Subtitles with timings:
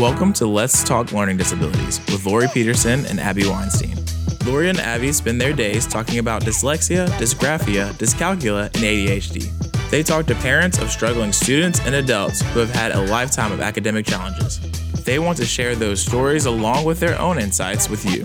[0.00, 3.98] Welcome to Let's Talk Learning Disabilities with Lori Peterson and Abby Weinstein.
[4.46, 9.90] Lori and Abby spend their days talking about dyslexia, dysgraphia, dyscalculia, and ADHD.
[9.90, 13.60] They talk to parents of struggling students and adults who have had a lifetime of
[13.60, 14.58] academic challenges.
[15.04, 18.24] They want to share those stories along with their own insights with you.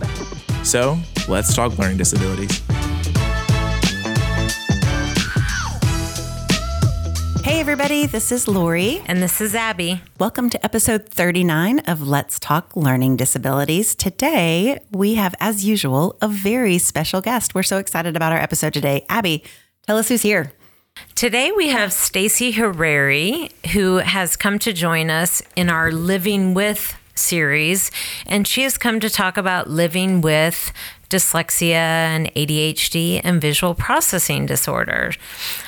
[0.64, 0.98] So,
[1.28, 2.65] let's talk learning disabilities.
[7.66, 9.02] Everybody, this is Lori.
[9.08, 10.00] And this is Abby.
[10.20, 13.96] Welcome to episode 39 of Let's Talk Learning Disabilities.
[13.96, 17.56] Today, we have, as usual, a very special guest.
[17.56, 19.04] We're so excited about our episode today.
[19.10, 19.44] Abby,
[19.88, 20.54] tell us who's here.
[21.16, 26.96] Today we have Stacy Harari, who has come to join us in our Living With
[27.16, 27.90] series,
[28.28, 30.72] and she has come to talk about living with
[31.10, 35.14] dyslexia and ADHD and visual processing disorder.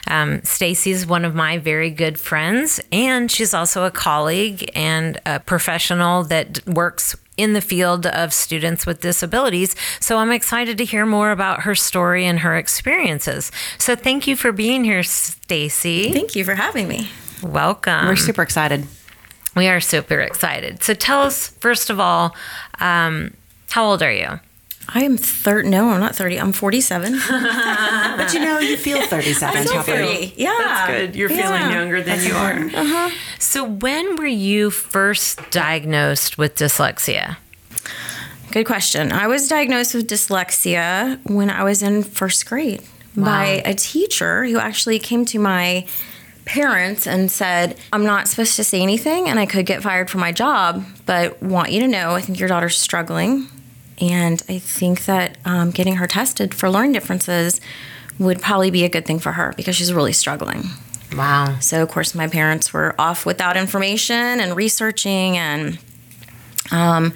[0.07, 5.39] Um, Stacy's one of my very good friends, and she's also a colleague and a
[5.39, 9.75] professional that works in the field of students with disabilities.
[9.99, 13.51] So I'm excited to hear more about her story and her experiences.
[13.77, 16.11] So thank you for being here, Stacy.
[16.11, 17.09] Thank you for having me.
[17.43, 18.07] Welcome.
[18.07, 18.85] We're super excited.
[19.55, 20.83] We are super excited.
[20.83, 22.35] So tell us, first of all,
[22.79, 23.33] um,
[23.69, 24.39] how old are you?
[24.89, 25.69] I am 30.
[25.69, 26.37] No, I'm not 30.
[26.39, 27.13] I'm 47.
[27.29, 29.57] but you know, you feel 37.
[29.57, 30.33] I feel 30.
[30.37, 30.55] Yeah.
[30.57, 31.15] That's good.
[31.15, 31.41] You're Yeah.
[31.59, 32.53] feeling younger than you are.
[32.53, 33.09] Uh-huh.
[33.39, 37.37] So when were you first diagnosed with dyslexia?
[38.51, 39.11] Good question.
[39.11, 42.81] I was diagnosed with dyslexia when I was in first grade
[43.15, 45.85] by a teacher who actually came to my
[46.45, 50.21] parents and said, I'm not supposed to say anything and I could get fired from
[50.21, 53.47] my job, but want you to know I think your daughter's struggling.
[53.99, 57.59] And I think that um, getting her tested for learning differences
[58.19, 60.65] would probably be a good thing for her because she's really struggling.
[61.15, 61.57] Wow.
[61.59, 65.37] So, of course, my parents were off without information and researching.
[65.37, 65.79] And
[66.71, 67.13] um,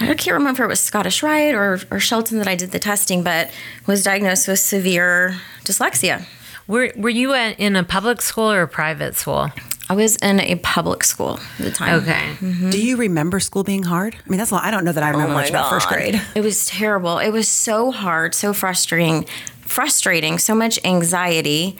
[0.00, 2.78] I can't remember if it was Scottish Rite or, or Shelton that I did the
[2.78, 3.50] testing, but
[3.86, 6.26] was diagnosed with severe dyslexia.
[6.66, 9.50] Were, were you at, in a public school or a private school?
[9.88, 12.02] I was in a public school at the time.
[12.02, 12.70] Okay.
[12.70, 14.14] Do you remember school being hard?
[14.14, 14.64] I mean, that's a lot.
[14.64, 16.20] I don't know that I remember Oh my much about first grade.
[16.34, 17.18] It was terrible.
[17.18, 19.26] It was so hard, so frustrating,
[19.60, 21.76] frustrating, so much anxiety.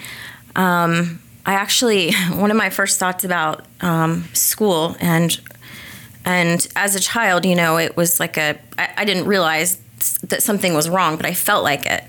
[0.54, 5.40] Um, I actually, one of my first thoughts about um, school and
[6.26, 9.78] and as a child, you know, it was like a I, I didn't realize
[10.24, 12.04] that something was wrong, but I felt like it,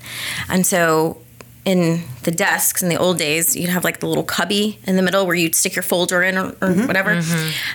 [0.48, 1.22] and so.
[1.66, 5.02] In the desks in the old days, you'd have like the little cubby in the
[5.02, 7.20] middle where you'd stick your folder in or, or whatever.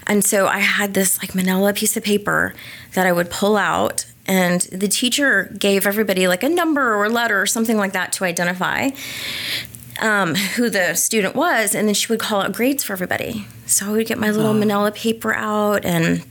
[0.07, 2.53] And so I had this like manila piece of paper
[2.94, 7.09] that I would pull out and the teacher gave everybody like a number or a
[7.09, 8.91] letter or something like that to identify
[10.01, 13.46] um, who the student was and then she would call out grades for everybody.
[13.66, 16.24] So i would get my little manila paper out and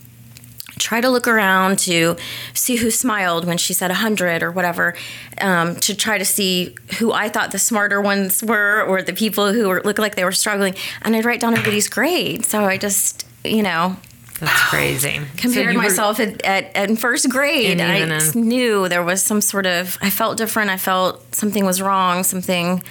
[0.80, 2.16] try to look around to
[2.54, 4.94] see who smiled when she said 100 or whatever
[5.40, 9.52] um, to try to see who i thought the smarter ones were or the people
[9.52, 12.76] who were, looked like they were struggling and i'd write down everybody's grade so i
[12.76, 13.94] just you know
[14.40, 15.20] That's crazy.
[15.36, 17.72] compared you were- myself at, at, at first grade.
[17.72, 20.70] And And I even just knew there was some sort of, I felt different.
[20.70, 22.82] I felt something was wrong, something,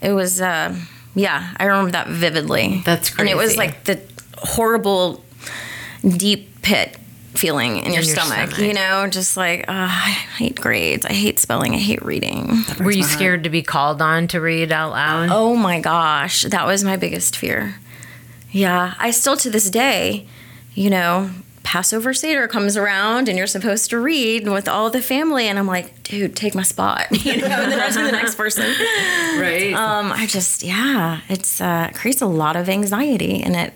[0.00, 0.74] it was, uh,
[1.16, 2.80] yeah, I remember that vividly.
[2.84, 3.20] That's crazy.
[3.20, 4.00] And it was like the
[4.38, 5.24] horrible,
[6.16, 6.96] deep pit
[7.34, 8.58] feeling in, your, your stomach, stomach.
[8.58, 11.06] you know, just like, uh, I hate grades.
[11.06, 11.74] I hate spelling.
[11.74, 12.64] I hate reading.
[12.80, 15.28] Were you scared to be called on to read out loud?
[15.30, 17.76] Oh my gosh, that was my biggest fear.
[18.50, 20.26] Yeah, I still to this day,
[20.74, 21.30] you know,
[21.62, 25.66] Passover Seder comes around and you're supposed to read with all the family, and I'm
[25.66, 28.64] like, dude, take my spot, you know, and then I to the next person.
[29.40, 29.72] right.
[29.72, 33.72] Um, I just, yeah, it's uh, it creates a lot of anxiety, and it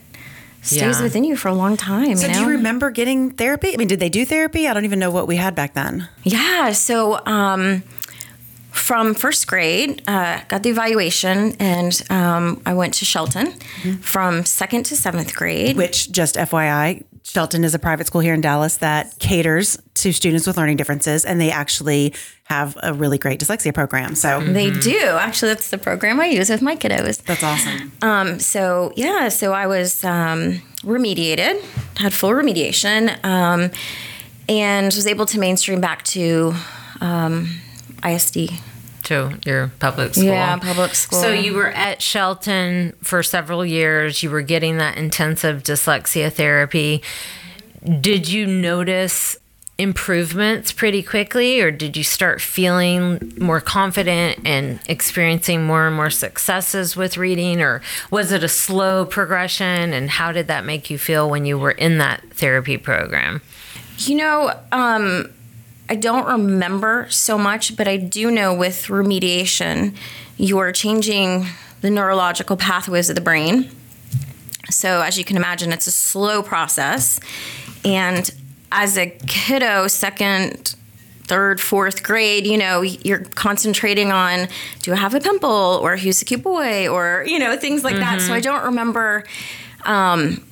[0.63, 1.03] stays Yeah.
[1.03, 2.17] within you for a long time.
[2.17, 3.73] So, you do you remember getting therapy?
[3.73, 4.67] I mean, did they do therapy?
[4.69, 6.09] I don't even know what we had back then.
[6.25, 6.73] Yeah.
[6.73, 7.83] So um,
[8.73, 13.53] from first grade, uh, got the evaluation, and um, I went to Shelton.
[14.01, 17.05] From second to seventh grade, Which, just FYI,
[17.37, 21.23] Shelton is a private school here in Dallas that caters to students with learning differences,
[21.23, 24.15] and they actually have a really great dyslexia program.
[24.15, 24.99] So they do.
[25.21, 27.23] Actually, that's the program I use with my kiddos.
[27.25, 27.93] that's awesome.
[28.01, 31.63] Um, so yeah, so I was um, remediated,
[31.99, 33.71] had full remediation, um,
[34.49, 36.55] and was able to mainstream back to
[37.03, 37.51] um,
[38.03, 38.49] ISD.
[39.07, 40.25] To your public school.
[40.25, 41.21] Yeah, public school.
[41.21, 44.23] So you were at Shelton for several years.
[44.23, 47.03] You were getting that intensive dyslexia therapy.
[48.01, 49.37] Did you notice
[49.79, 56.11] improvements pretty quickly, or did you start feeling more confident and experiencing more and more
[56.11, 59.93] successes with reading, or was it a slow progression?
[59.93, 63.43] And how did that make you feel when you were in that therapy program?
[63.99, 65.31] You know, um,
[65.89, 69.95] I don't remember so much, but I do know with remediation,
[70.37, 71.47] you're changing
[71.81, 73.71] the neurological pathways of the brain.
[74.69, 77.21] So, as you can imagine, it's a slow process.
[77.85, 78.29] And
[78.73, 80.75] as a kiddo, second,
[81.27, 84.49] third, fourth grade, you know, you're concentrating on
[84.83, 87.95] do I have a pimple or who's a cute boy or, you know, things like
[87.95, 88.19] mm-hmm.
[88.19, 88.21] that.
[88.21, 89.25] So I don't remember
[89.85, 90.46] um,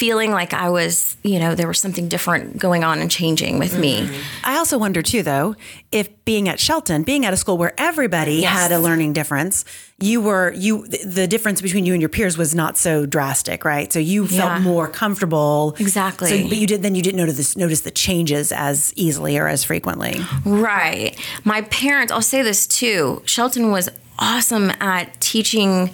[0.00, 3.72] feeling like I was, you know, there was something different going on and changing with
[3.72, 4.10] mm-hmm.
[4.10, 4.20] me.
[4.42, 5.56] I also wonder too, though,
[5.92, 8.50] if being at Shelton, being at a school where everybody yes.
[8.50, 9.66] had a learning difference,
[9.98, 13.92] you were you the difference between you and your peers was not so drastic, right?
[13.92, 14.58] So you felt yeah.
[14.60, 15.76] more comfortable.
[15.78, 16.30] Exactly.
[16.30, 19.64] So, but you did then you didn't notice notice the changes as easily or as
[19.64, 20.18] frequently.
[20.46, 21.14] Right.
[21.44, 23.20] My parents, I'll say this too.
[23.26, 25.90] Shelton was awesome at teaching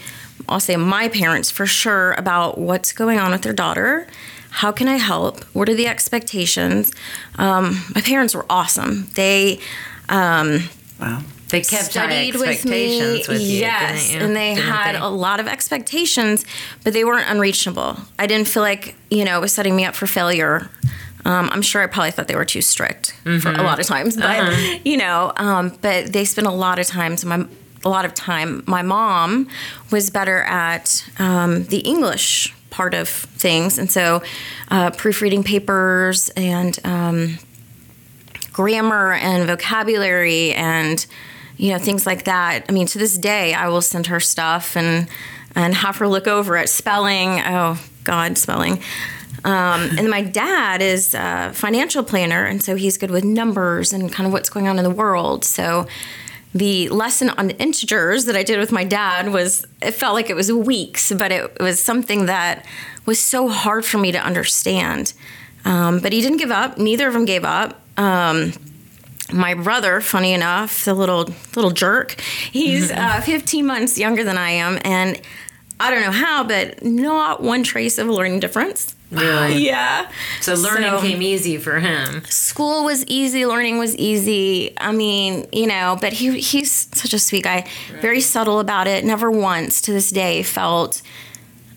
[0.48, 4.06] I'll say my parents for sure about what's going on with their daughter.
[4.50, 5.44] How can I help?
[5.54, 6.92] What are the expectations?
[7.36, 9.08] Um, my parents were awesome.
[9.14, 9.60] They,
[10.08, 10.68] um,
[11.00, 11.22] wow.
[11.48, 13.22] They kept studied with me.
[13.28, 14.98] With you, yes, and they didn't had they?
[14.98, 16.44] a lot of expectations,
[16.82, 17.96] but they weren't unreachable.
[18.18, 20.68] I didn't feel like you know it was setting me up for failure.
[21.24, 23.38] Um, I'm sure I probably thought they were too strict mm-hmm.
[23.38, 24.78] for a lot of times, but uh-huh.
[24.84, 27.16] you know, um, but they spent a lot of time.
[27.16, 27.46] So my
[27.86, 28.64] a lot of time.
[28.66, 29.48] My mom
[29.92, 34.22] was better at um, the English part of things, and so
[34.68, 37.38] uh, proofreading papers and um,
[38.52, 41.06] grammar and vocabulary and
[41.56, 42.66] you know things like that.
[42.68, 45.08] I mean, to this day, I will send her stuff and
[45.54, 46.68] and have her look over it.
[46.68, 48.82] Spelling, oh God, spelling.
[49.44, 54.12] Um, and my dad is a financial planner, and so he's good with numbers and
[54.12, 55.44] kind of what's going on in the world.
[55.44, 55.86] So
[56.54, 60.36] the lesson on integers that I did with my dad was it felt like it
[60.36, 62.64] was weeks, but it was something that
[63.04, 65.12] was so hard for me to understand.
[65.64, 66.78] Um, but he didn't give up.
[66.78, 67.80] Neither of them gave up.
[67.98, 68.52] Um,
[69.32, 72.20] my brother, funny enough, the little little jerk,
[72.52, 75.20] he's uh, 15 months younger than I am, and
[75.78, 78.95] I don't know how, but not one trace of a learning difference.
[79.10, 79.58] Really?
[79.66, 80.10] yeah.
[80.40, 82.24] So learning so, came easy for him.
[82.24, 84.74] School was easy, learning was easy.
[84.78, 88.02] I mean, you know, but he he's such a sweet guy, right.
[88.02, 89.04] very subtle about it.
[89.04, 91.02] Never once to this day felt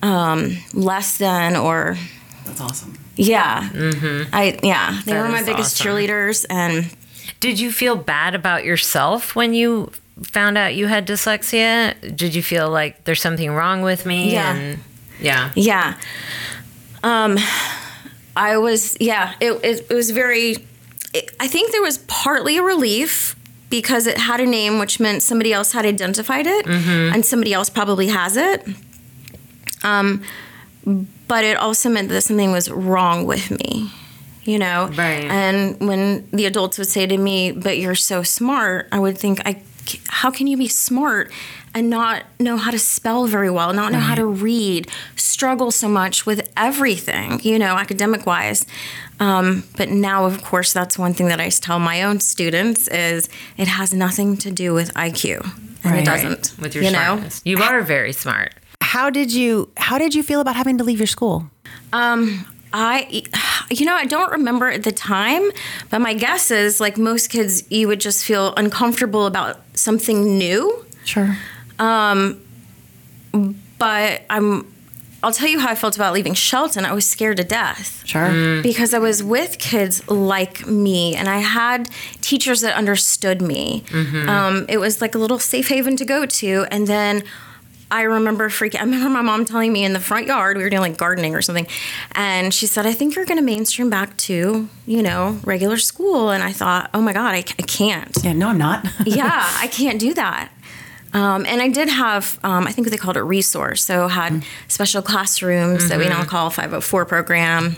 [0.02, 1.98] um, less than or.
[2.46, 2.98] That's awesome.
[3.16, 3.70] Yeah.
[3.70, 4.34] Mm-hmm.
[4.34, 5.02] I yeah.
[5.06, 5.88] They that were my biggest awesome.
[5.88, 6.94] cheerleaders and.
[7.40, 9.94] Did you feel bad about yourself when you
[10.24, 11.96] found out you had dyslexia?
[12.16, 14.34] Did you feel like there's something wrong with me?
[14.34, 14.56] Yeah.
[14.56, 14.80] And,
[15.22, 15.52] yeah.
[15.56, 15.98] Yeah.
[17.04, 17.38] Um,
[18.36, 20.58] I was, yeah, it, it, it was very,
[21.14, 23.36] it, I think there was partly a relief
[23.70, 27.14] because it had a name, which meant somebody else had identified it mm-hmm.
[27.14, 28.68] and somebody else probably has it.
[29.84, 30.24] Um,
[31.28, 33.92] but it also meant that something was wrong with me,
[34.44, 34.88] you know?
[34.88, 35.26] Right.
[35.26, 39.42] And when the adults would say to me, but you're so smart, I would think,
[39.46, 39.62] I,
[40.08, 41.32] how can you be smart
[41.74, 44.06] and not know how to spell very well, not know right.
[44.06, 48.66] how to read, struggle so much with everything, you know, academic wise.
[49.20, 53.30] Um, but now, of course, that's one thing that I tell my own students is
[53.58, 55.44] it has nothing to do with IQ,
[55.84, 56.02] and right.
[56.02, 56.56] it doesn't.
[56.60, 57.52] With your you smartness, know?
[57.52, 58.54] you are very smart.
[58.82, 61.50] How did you How did you feel about having to leave your school?
[61.94, 63.24] Um, I,
[63.70, 65.50] you know, I don't remember at the time,
[65.90, 70.86] but my guess is like most kids, you would just feel uncomfortable about something new.
[71.04, 71.38] Sure.
[71.80, 72.42] Um,
[73.78, 74.66] but I'm
[75.22, 76.86] I'll tell you how I felt about leaving Shelton.
[76.86, 78.04] I was scared to death.
[78.06, 78.28] Sure.
[78.28, 78.64] Mm.
[78.64, 81.90] Because I was with kids like me and I had
[82.22, 83.84] teachers that understood me.
[83.88, 84.30] Mm-hmm.
[84.30, 86.66] Um, it was like a little safe haven to go to.
[86.72, 87.24] And then
[87.92, 90.70] I remember freaking, I remember my mom telling me in the front yard, we were
[90.70, 91.68] doing like gardening or something.
[92.14, 96.30] And she said, I think you're going to mainstream back to, you know, regular school.
[96.30, 98.16] And I thought, oh my God, I, I can't.
[98.24, 98.88] Yeah, no, I'm not.
[99.06, 100.50] yeah, I can't do that.
[101.14, 103.84] Um, and I did have, um, I think they called it resource.
[103.84, 104.68] So had mm-hmm.
[104.68, 105.90] special classrooms mm-hmm.
[105.90, 106.30] that we now mm-hmm.
[106.30, 107.76] call 504 program.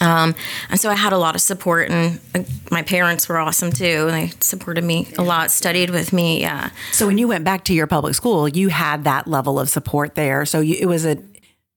[0.00, 0.34] Um,
[0.70, 4.10] and so I had a lot of support, and uh, my parents were awesome too.
[4.10, 6.40] They supported me a lot, studied with me.
[6.40, 6.70] Yeah.
[6.92, 10.14] So when you went back to your public school, you had that level of support
[10.14, 10.46] there.
[10.46, 11.18] So you, it was a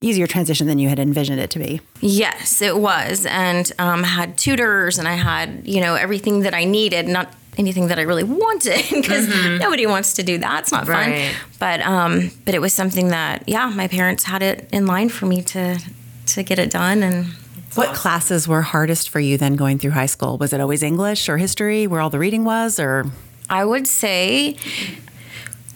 [0.01, 1.81] easier transition than you had envisioned it to be.
[2.01, 6.63] Yes, it was, and um, had tutors, and I had you know everything that I
[6.63, 7.07] needed.
[7.07, 9.57] Not anything that I really wanted because mm-hmm.
[9.57, 10.63] nobody wants to do that.
[10.63, 11.31] It's not right.
[11.31, 11.41] fun.
[11.59, 15.25] But um, but it was something that yeah, my parents had it in line for
[15.25, 15.79] me to
[16.27, 17.27] to get it done and
[17.75, 20.37] What classes were hardest for you then going through high school?
[20.37, 23.05] Was it always English or history where all the reading was or
[23.49, 24.55] I would say,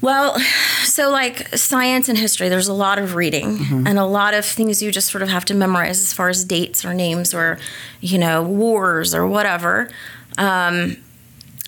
[0.01, 0.39] well,
[0.84, 4.81] so like science and history, there's a lot of reading and a lot of things
[4.81, 7.60] you just sort of have to memorize as far as dates or names or,
[8.00, 9.89] you know, wars or whatever.
[10.38, 10.98] Um,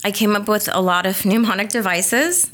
[0.04, 2.52] I came up with a lot of mnemonic devices.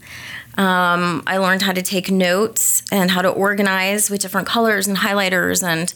[0.57, 4.97] Um, I learned how to take notes and how to organize with different colors and
[4.97, 5.93] highlighters and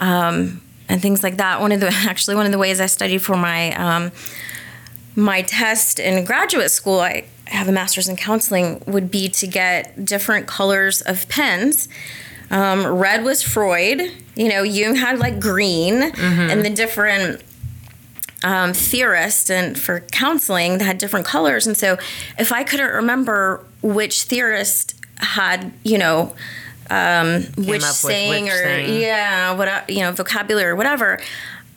[0.00, 1.60] um, and things like that.
[1.60, 4.12] One of the actually one of the ways I studied for my um,
[5.16, 10.04] my test in graduate school, I have a master's in counseling, would be to get
[10.04, 11.88] different colors of pens.
[12.50, 14.00] Um, red was Freud.
[14.34, 16.02] You know, Jung had like green,
[16.50, 17.42] and the different
[18.42, 21.66] um, theorists and for counseling that had different colors.
[21.66, 21.98] And so,
[22.38, 26.34] if I couldn't remember which theorist had, you know,
[26.88, 29.00] um, which saying which or saying.
[29.00, 31.20] yeah, what you know, vocabulary or whatever,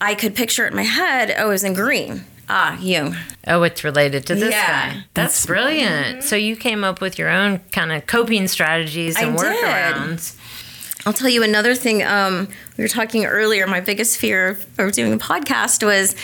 [0.00, 1.34] I could picture it in my head.
[1.38, 2.24] Oh, it was in green.
[2.48, 3.14] Ah, you.
[3.46, 4.92] Oh, it's related to this Yeah.
[4.92, 5.04] guy.
[5.14, 6.24] That's, brilliant.
[6.24, 9.46] So you came up with your own kind of coping strategies I and did.
[9.64, 10.34] workarounds.
[11.06, 12.02] I'll tell you another thing.
[12.02, 13.66] Um, we were talking earlier.
[13.66, 16.14] My biggest fear of, of doing a podcast was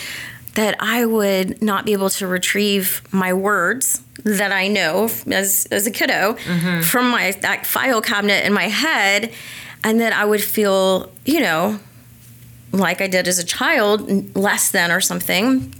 [0.54, 5.86] that I would not be able to retrieve my words that I know as as
[5.86, 6.82] a kiddo mm-hmm.
[6.82, 9.32] from my that file cabinet in my head,
[9.82, 11.78] and that I would feel, you know,
[12.72, 15.74] like I did as a child, less than or something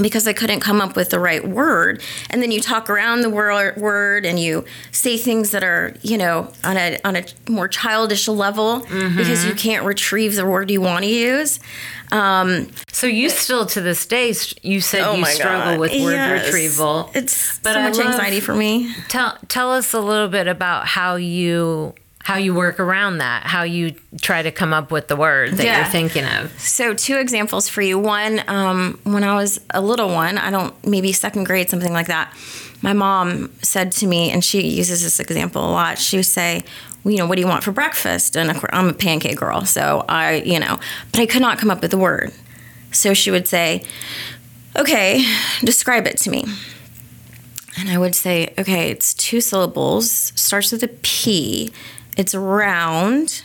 [0.00, 2.02] because I couldn't come up with the right word.
[2.30, 6.16] And then you talk around the wor- word and you say things that are, you
[6.18, 10.80] know, on a on a more childish level because you can't retrieve the word you
[10.80, 11.60] want to use.
[12.10, 15.78] Um, So you still to this day, you said oh you struggle God.
[15.80, 16.46] with word Yes.
[16.46, 17.10] retrieval.
[17.14, 18.94] It's But so much love- anxiety for me.
[19.08, 21.94] Tell tell us a little bit about how you
[22.28, 25.64] how you work around that, how you try to come up with the word that
[25.64, 25.78] Yeah.
[25.78, 26.52] you're thinking of.
[26.60, 27.98] So, two examples for you.
[27.98, 32.08] One, um, when I was a little one, I don't, maybe second grade, something like
[32.08, 32.30] that,
[32.82, 36.64] my mom said to me, and she uses this example a lot, she would say,
[37.02, 38.36] well, you know, what do you want for breakfast?
[38.36, 40.78] And of course, I'm a pancake girl, so I, you know,
[41.12, 42.30] but I could not come up with the word.
[42.92, 43.84] So she would say,
[44.76, 45.24] okay,
[45.64, 46.44] describe it to me.
[47.78, 51.72] And I would say, okay, it's two syllables, starts with a P,
[52.18, 53.42] it's round,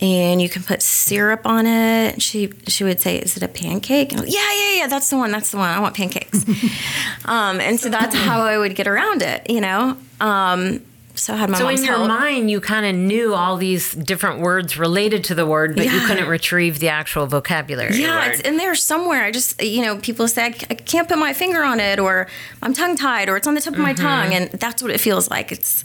[0.00, 2.22] and you can put syrup on it.
[2.22, 4.86] She she would say, "Is it a pancake?" And I yeah, yeah, yeah.
[4.86, 5.30] That's the one.
[5.30, 5.68] That's the one.
[5.68, 6.44] I want pancakes.
[7.26, 9.50] um, and so that's how I would get around it.
[9.50, 9.98] You know.
[10.20, 10.80] Um,
[11.16, 12.08] so I had my So in your help.
[12.08, 16.00] mind, you kind of knew all these different words related to the word, but you
[16.06, 17.96] couldn't retrieve the actual vocabulary.
[17.96, 18.32] yeah, word.
[18.32, 19.24] it's in there somewhere.
[19.24, 22.28] I just, you know, people say I, can't put my finger on it, or
[22.62, 24.98] I'm tongue tied, or it's on the tip of my tongue, and that's what it
[24.98, 25.52] feels like.
[25.52, 25.84] It's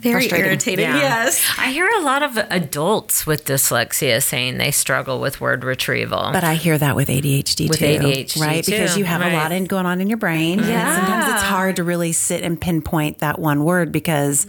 [0.00, 0.84] very irritating.
[0.84, 0.96] Yeah.
[0.98, 1.44] Yes.
[1.58, 6.30] I hear a lot of adults with dyslexia saying they struggle with word retrieval.
[6.32, 8.64] But I hear that with ADHD With too, ADHD right?
[8.64, 9.32] too, Because you have right.
[9.32, 10.60] a lot in, going on in your brain.
[10.60, 14.46] and sometimes it's hard to really sit and pinpoint that one word because,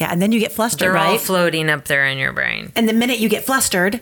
[0.00, 1.20] yeah, and then you get flustered, They're all right?
[1.20, 2.72] floating up there in your brain.
[2.76, 4.00] and the minute you get flustered,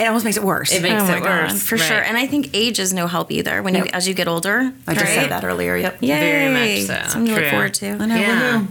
[0.00, 0.72] it almost makes it worse.
[0.72, 1.62] It makes oh my it God, worse.
[1.62, 1.84] for right.
[1.84, 2.02] sure.
[2.02, 3.62] And I think age is no help either.
[3.62, 5.14] When you as you get older, I just right?
[5.14, 5.76] said that earlier.
[5.76, 5.98] Yep.
[6.00, 6.18] Yay.
[6.18, 7.08] Very much so.
[7.10, 7.86] Something to look forward to.
[7.86, 8.66] Yeah.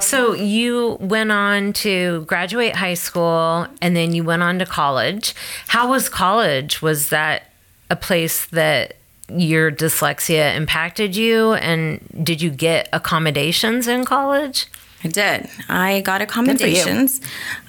[0.00, 5.34] So you went on to graduate high school and then you went on to college.
[5.66, 6.80] How was college?
[6.80, 7.50] Was that
[7.90, 8.94] a place that
[9.28, 11.54] your dyslexia impacted you?
[11.54, 14.66] And did you get accommodations in college?
[15.02, 15.48] I did.
[15.68, 17.20] I got accommodations.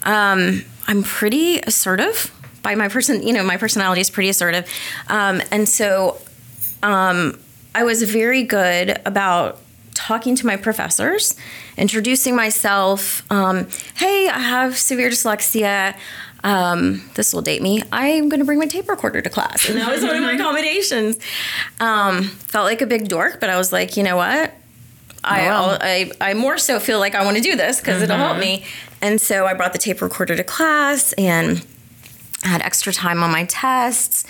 [0.04, 3.26] Um, I'm pretty assertive by my person.
[3.26, 4.72] You know, my personality is pretty assertive,
[5.08, 6.20] um, and so
[6.84, 7.40] um,
[7.76, 9.60] I was very good about
[9.94, 11.36] talking to my professors,
[11.78, 13.30] introducing myself.
[13.32, 15.96] Um, hey, I have severe dyslexia.
[16.44, 17.84] Um, this will date me.
[17.92, 20.32] I'm going to bring my tape recorder to class, and that was one of my
[20.36, 21.20] accommodations.
[21.80, 24.54] Um, felt like a big dork, but I was like, you know what?
[25.22, 28.16] I, I'll, I I more so feel like I want to do this because it'll
[28.16, 28.64] help me.
[29.02, 31.66] And so I brought the tape recorder to class and
[32.44, 34.26] I had extra time on my tests.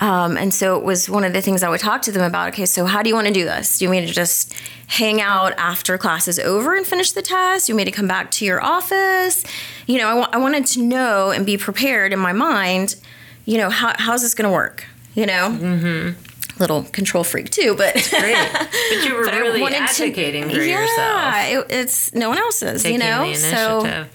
[0.00, 2.48] Um, and so it was one of the things I would talk to them about.
[2.50, 3.78] Okay, so how do you want to do this?
[3.78, 4.54] Do you want me to just
[4.86, 7.66] hang out after class is over and finish the test?
[7.66, 9.44] Do you want me to come back to your office?
[9.86, 12.94] You know, I wanted to know and be prepared in my mind.
[13.44, 14.84] You know, how, how's this going to work?
[15.14, 16.60] You know, mm-hmm.
[16.60, 18.36] little control freak too, but Great.
[18.52, 21.70] But you were but I really wanted to- advocating for yeah, yourself.
[21.70, 23.32] it, it's no one else's, Taking you know.
[23.34, 24.06] So.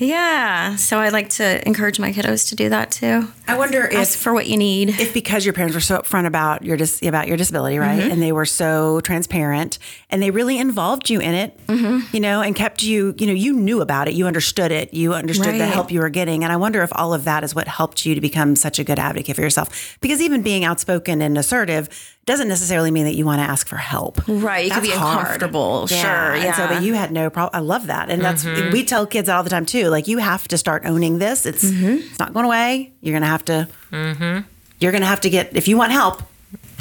[0.00, 0.76] Yeah.
[0.76, 3.28] So I like to encourage my kiddos to do that too.
[3.54, 4.90] I wonder Ask if for what you need.
[5.00, 8.10] if because your parents were so upfront about your dis- about your disability, right, Mm-hmm.
[8.12, 9.78] and they were so transparent,
[10.10, 12.14] and they really involved you in it, Mm-hmm.
[12.14, 15.14] you know, and kept you, you know, you knew about it, you understood it, you
[15.14, 17.68] understood the help you were getting, and I wonder if all of that is what
[17.68, 19.98] helped you to become such a good advocate for yourself.
[20.00, 21.88] Because even being outspoken and assertive
[22.26, 24.20] doesn't necessarily mean that you want to ask for help.
[24.28, 25.20] Right, you could be hard.
[25.20, 25.98] uncomfortable, sure,
[26.34, 27.58] And so, but you had no problem.
[27.60, 28.72] I love that, and that's Mm-hmm.
[28.72, 29.88] we tell kids that all the time too.
[29.88, 31.46] Like you have to start owning this.
[31.46, 32.08] It's Mm-hmm.
[32.10, 32.92] it's not going away.
[33.00, 33.68] You're gonna have to.
[33.92, 34.46] Mm-hmm.
[34.80, 36.22] You're gonna have to get if you want help.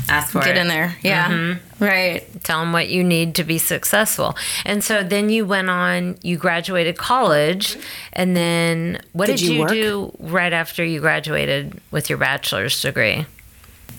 [0.07, 0.61] Ask for Get it.
[0.61, 0.95] in there.
[1.03, 1.57] Yeah.
[1.79, 2.23] Right.
[2.43, 4.35] Tell them what you need to be successful.
[4.65, 7.77] And so then you went on, you graduated college,
[8.13, 12.81] and then what Did did, you you, do right after you graduated with your bachelor's
[12.81, 13.27] degree?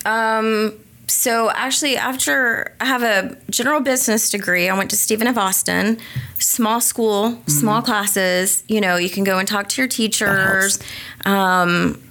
[0.05, 0.73] Um,
[1.07, 5.37] so actually, after I have a general business degree, I went to Stephen F.
[5.37, 5.97] Austin,
[6.39, 7.51] small school, Mm-hmm.
[7.51, 8.63] small classes.
[8.67, 10.77] You know, you can go and talk to your teachers.
[11.23, 12.01] Um,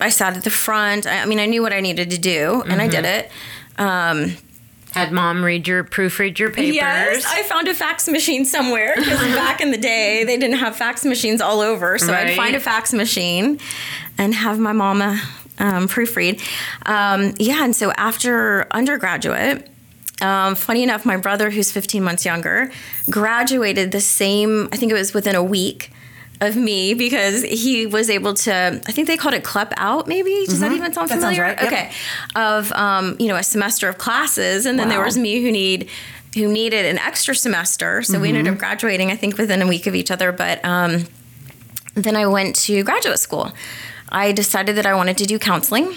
[0.00, 1.06] I sat at the front.
[1.06, 3.30] I, I mean, I knew what I needed to do, and I did it.
[3.78, 4.36] Um,
[4.92, 6.74] Had mom read your proofread your papers?
[6.74, 10.76] Yes, I found a fax machine somewhere because back in the day they didn't have
[10.76, 11.98] fax machines all over.
[11.98, 13.58] So I'd find a fax machine
[14.16, 15.20] and have my mama
[15.58, 16.40] um, proofread.
[16.86, 19.68] Um, yeah, and so after undergraduate,
[20.20, 22.70] um, funny enough, my brother, who's 15 months younger,
[23.10, 24.68] graduated the same.
[24.72, 25.92] I think it was within a week.
[26.40, 30.44] Of me because he was able to, I think they called it CLEP out, maybe.
[30.46, 31.20] Does that even sound Mm-hmm.
[31.20, 31.42] That familiar?
[31.42, 31.66] right, yep.
[31.72, 31.90] Okay,
[32.36, 35.88] of um, you know a semester of classes, and then there was me who need
[36.36, 38.02] who needed an extra semester.
[38.02, 38.52] So we ended Mm-hmm.
[38.54, 40.30] up graduating, I think, within a week of each other.
[40.30, 41.06] But um,
[41.94, 43.50] then I went to graduate school.
[44.10, 45.92] I decided that I wanted to do counseling,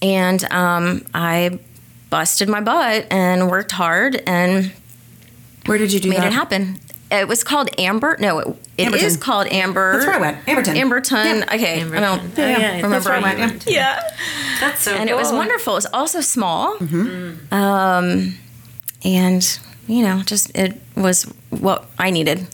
[0.00, 1.58] and um, I
[2.10, 4.72] busted my butt and worked hard and
[5.66, 6.28] Where did you do made that?
[6.28, 6.78] it happen.
[7.10, 8.16] It was called Amber.
[8.20, 9.92] No, it, it is called Amber.
[9.94, 10.44] That's where I went.
[10.46, 10.74] Amberton.
[10.76, 11.38] Amberton.
[11.40, 11.54] Yeah.
[11.54, 11.82] Okay.
[11.82, 12.88] I don't Oh, yeah, remember.
[12.90, 13.72] that's where I went, yeah.
[13.72, 14.10] Yeah
[14.60, 15.72] That's so and it was wonderful.
[15.72, 17.34] It was also small, Hmm.
[17.52, 18.34] um,
[19.04, 22.46] and you know, just it was what I needed.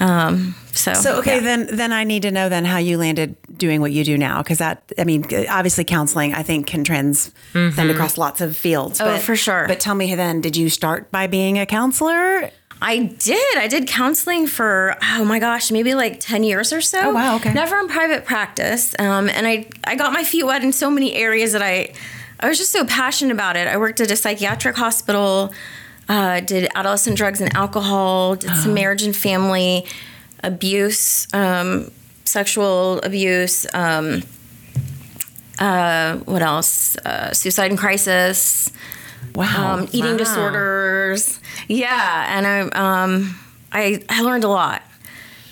[0.00, 1.42] Um, so, So okay, yeah.
[1.42, 4.42] then then I need to know then how you landed doing what you do now
[4.42, 9.00] because that I mean obviously counseling I think can transcend across lots of fields.
[9.00, 9.66] Oh, for sure.
[9.68, 12.50] But tell me then, did you start by being a counselor?
[12.82, 13.58] I did.
[13.58, 17.00] I did counseling for oh my gosh, maybe like ten years or so.
[17.02, 17.52] Oh, wow, okay.
[17.52, 21.14] Never in private practice, um, and I I got my feet wet in so many
[21.14, 21.92] areas that I
[22.38, 23.68] I was just so passionate about it.
[23.68, 25.52] I worked at a psychiatric hospital,
[26.08, 29.86] uh, did adolescent drugs and alcohol, did some marriage and family
[30.42, 31.90] abuse, um,
[32.24, 33.66] sexual abuse.
[33.74, 34.22] Um,
[35.58, 36.96] uh, what else?
[36.98, 38.72] Uh, suicide and crisis
[39.34, 39.74] Wow.
[39.74, 40.16] um, eating Wow.
[40.18, 41.40] disorders.
[41.68, 42.60] Yeah, and I
[43.04, 43.38] um,
[43.72, 44.82] I I learned a lot,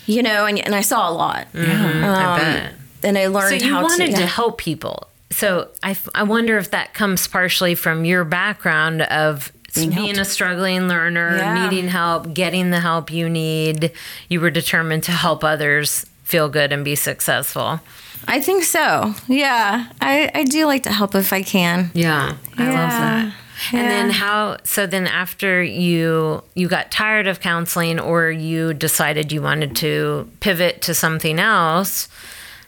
[0.05, 2.73] you know, and, and I saw a lot, I bet.
[3.03, 4.13] and I learned So learned you how wanted to.
[4.13, 4.25] to yeah.
[4.27, 5.07] help people.
[5.31, 10.25] So I, I wonder if that comes partially from your background of Being being, a
[10.25, 11.69] struggling learner, Yeah.
[11.69, 13.91] needing help, getting the help you need.
[14.27, 17.79] You were determined to help others feel good and be successful.
[18.27, 19.13] I think so.
[19.27, 21.91] Yeah, I I do like to help if I can.
[21.93, 23.33] Yeah, I love
[23.71, 23.79] Yeah.
[23.79, 24.57] And then how?
[24.63, 30.29] So then after you you got tired of counseling, or you decided you wanted to
[30.39, 32.07] pivot to something else.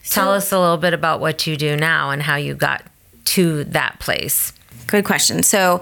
[0.10, 2.84] Tell us a little bit about what you do now and how you got
[3.25, 4.51] to that place.
[4.88, 5.41] Good question.
[5.43, 5.82] So,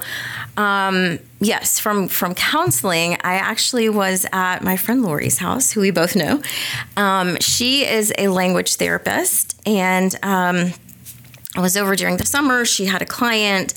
[0.55, 5.89] um, yes, from from counseling, I actually was at my friend Lori's house, who we
[5.89, 6.41] both know.
[6.95, 10.73] Um, she is a language therapist, and um,
[11.55, 12.65] I was over during the summer.
[12.65, 13.73] She had a client,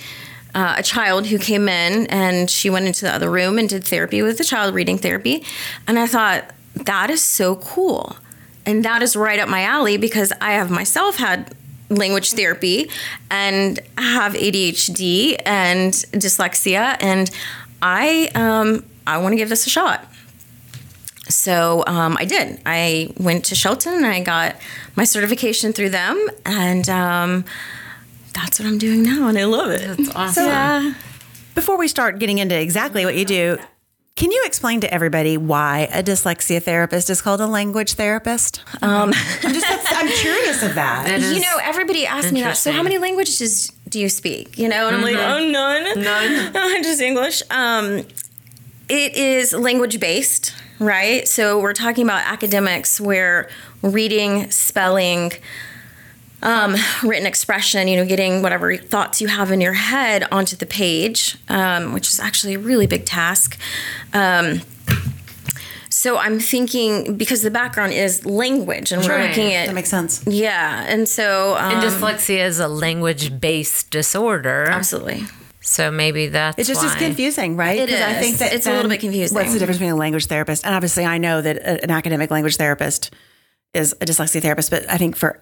[0.55, 3.85] uh, a child who came in, and she went into the other room and did
[3.85, 5.45] therapy with the child, reading therapy.
[5.87, 8.17] And I thought that is so cool,
[8.67, 11.55] and that is right up my alley because I have myself had
[11.89, 12.91] language therapy
[13.31, 17.31] and have ADHD and dyslexia, and
[17.81, 20.07] I um, I want to give this a shot.
[21.29, 22.61] So um, I did.
[22.67, 24.57] I went to Shelton and I got
[24.97, 27.45] my certification through them, and um,
[28.33, 29.97] that's what I'm doing now, and I love it.
[29.97, 30.47] That's awesome.
[30.47, 30.95] Yeah.
[31.55, 33.59] Before we start getting into exactly what you do,
[34.17, 38.63] can you explain to everybody why a dyslexia therapist is called a language therapist?
[38.83, 41.07] Um, I'm just I'm curious of that.
[41.07, 42.57] That you know, everybody asks me that.
[42.57, 44.59] So, how many languages do you speak?
[44.59, 46.53] You know, and I'm like, oh, none, None.
[46.83, 47.43] just English.
[47.51, 48.05] Um,
[48.89, 51.27] it is language based, right?
[51.27, 53.49] So we're talking about academics where
[53.83, 55.33] reading, spelling,
[56.43, 60.67] um, written expression, you know, getting whatever thoughts you have in your head onto the
[60.67, 63.59] page, um, which is actually a really big task.
[64.13, 64.61] Um,
[65.89, 69.29] so I'm thinking because the background is language, and we're Right.
[69.29, 70.23] looking at That makes sense.
[70.27, 74.67] yeah, and so um, And dyslexia is a language based disorder.
[74.69, 75.25] absolutely.
[75.61, 76.99] So maybe that's it's just is why.
[76.99, 77.79] confusing, right?
[77.79, 79.33] It 'Cause I think that It's a little bit confusing.
[79.37, 80.65] What's the difference between a language therapist?
[80.67, 83.13] And obviously, I know that an academic language therapist
[83.73, 85.39] is a dyslexia therapist, but I think for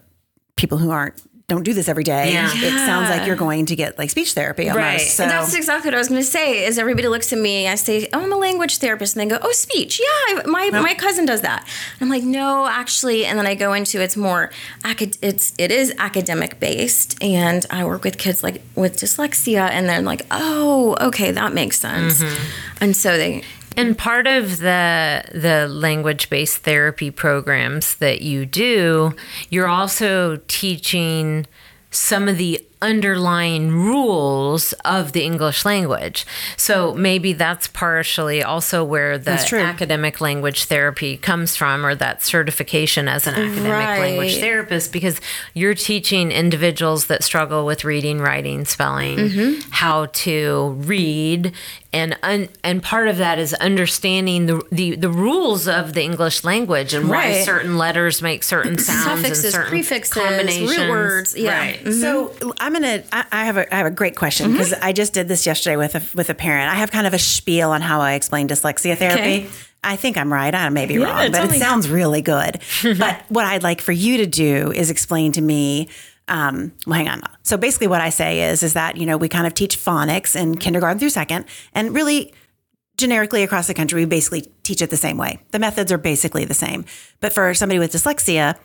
[0.61, 1.14] people who aren't
[1.49, 2.49] don't do this every day, Yeah.
[2.55, 4.85] it sounds like you're going to get like speech therapy almost.
[4.85, 5.01] Right.
[5.01, 6.64] So And that's exactly what I was going to say.
[6.64, 7.66] Is everybody looks at me?
[7.66, 9.99] I say, "Oh, I'm a language therapist," and they go, "Oh, speech?
[9.99, 11.66] Yeah, I, my my cousin does that."
[12.01, 14.53] I'm like, "No, actually," and then I go into it's more
[14.85, 20.03] it's it is academic based, and I work with kids like with dyslexia, and they're
[20.03, 22.81] like, "Oh, okay, that makes sense," mm-hmm.
[22.81, 23.42] and so they
[23.81, 29.14] And part of the the language based therapy programs that you do,
[29.49, 31.47] you're also teaching
[31.93, 36.25] some of the underlying rules of the English language.
[36.57, 39.33] So maybe that's partially also where the
[39.69, 45.21] academic language therapy comes from or that certification as an academic language therapist because
[45.53, 49.71] you're teaching individuals that struggle with reading, writing, spelling, Mm-hmm.
[49.73, 51.53] how to read
[51.92, 56.44] and un, and part of that is understanding the, the the rules of the English
[56.44, 60.79] language and why certain letters make certain sounds and Suffixes, certain prefixes, combinations.
[60.79, 61.59] root words, yeah.
[61.59, 61.85] Right.
[61.85, 62.50] So mm-hmm.
[62.61, 63.03] I'm gonna.
[63.12, 63.74] I, I have a.
[63.74, 64.59] I have a great question mm-hmm.
[64.59, 66.72] because I just did this yesterday with a with a parent.
[66.72, 69.46] I have kind of a spiel on how I explain dyslexia therapy.
[69.46, 69.50] Okay.
[69.83, 70.55] I think I'm right.
[70.55, 72.61] I may be Yeah, wrong, but tell it sounds really good.
[72.98, 75.88] but what I'd like for you to do is explain to me.
[76.31, 77.23] Um, well, hang on.
[77.43, 80.35] So basically, what I say is, is that you know we kind of teach phonics
[80.35, 82.33] in kindergarten through second, and really
[82.97, 85.40] generically across the country, we basically teach it the same way.
[85.51, 86.85] The methods are basically the same.
[87.21, 88.57] But for somebody with dyslexia,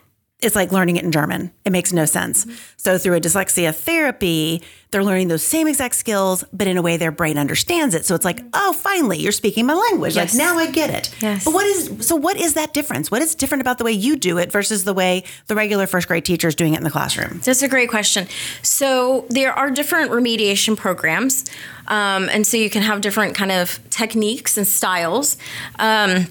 [0.41, 1.52] it's like learning it in German.
[1.63, 2.45] It makes no sense.
[2.78, 6.98] So through a dyslexia therapy, they're learning those same exact skills, but in a way
[6.98, 8.06] their brain understands it.
[8.06, 10.15] So it's like, oh, finally, you're speaking my language.
[10.15, 10.34] Yes.
[10.34, 11.13] Like now I get it.
[11.21, 11.45] Yes.
[11.45, 13.10] But what is so what is that difference?
[13.10, 16.08] What is different about the way you do it versus the way the regular first
[16.08, 17.39] grade teacher is doing it in the classroom?
[17.43, 18.28] That's a great question.
[18.62, 21.45] So there are different remediation programs,
[21.88, 25.38] um, and so you can have different kind of techniques and styles.
[25.80, 26.28] Um,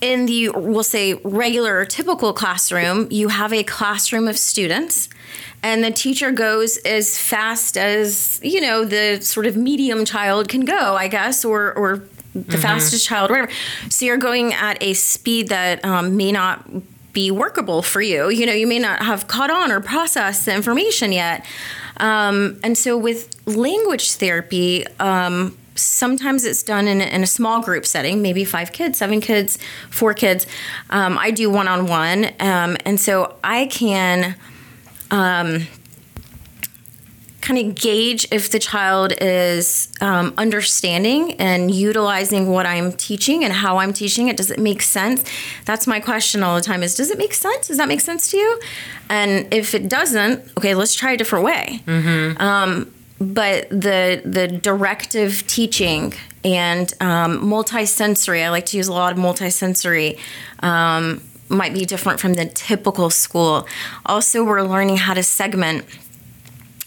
[0.00, 5.08] in the we'll say regular or typical classroom, you have a classroom of students,
[5.62, 10.64] and the teacher goes as fast as you know the sort of medium child can
[10.64, 12.02] go, I guess, or or
[12.34, 13.50] the fastest child, whatever.
[13.88, 16.64] So you're going at a speed that um, may not
[17.12, 18.30] be workable for you.
[18.30, 21.44] You know, you may not have caught on or processed the information yet.
[21.96, 27.62] Um, and so with language therapy, um, sometimes it's done in a, in a small
[27.62, 29.58] group setting, maybe five kids, seven kids,
[29.90, 30.46] four kids.
[30.90, 32.24] Um, I do one on one.
[32.40, 34.36] And so I can
[35.10, 35.66] kind
[37.58, 43.78] of gauge if the child is um, understanding and utilizing what I'm teaching and how
[43.78, 44.36] I'm teaching it.
[44.36, 45.24] Does it make sense?
[45.64, 47.68] That's my question all the time is, does it make sense?
[47.68, 48.60] Does that make sense to you?
[49.08, 51.80] And if it doesn't, okay, let's try a different way.
[52.38, 59.12] Um, but the the directive teaching and um, multisensory, I like to use a lot
[59.12, 60.18] of multisensory,
[60.60, 63.66] um, might be different from the typical school.
[64.06, 65.84] Also, we're learning how to segment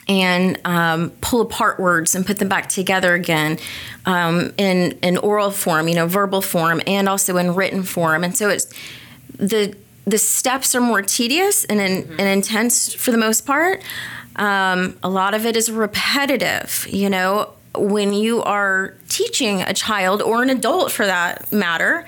[0.08, 3.60] and um, pull apart words and put them back together again
[4.06, 8.24] um, in in oral form, you know, verbal form, and also in written form.
[8.24, 8.74] And so it's
[9.38, 13.84] the the steps are more tedious and, in, and intense for the most part.
[14.36, 16.88] Um, a lot of it is repetitive.
[16.90, 22.06] You know, when you are teaching a child or an adult, for that matter.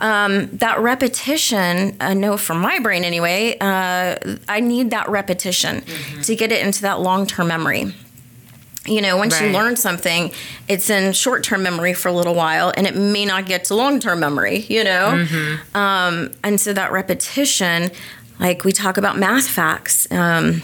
[0.00, 4.16] Um, that repetition, I know from my brain anyway, uh,
[4.48, 5.84] I need that repetition
[6.22, 7.94] to get it into that long term memory.
[8.84, 9.54] You know, once you Right.
[9.54, 10.32] learn something,
[10.66, 13.76] it's in short term memory for a little while and it may not get to
[13.76, 15.24] long term memory, you know?
[15.72, 17.92] Um, and so that repetition,
[18.40, 20.62] like we talk about math facts, um,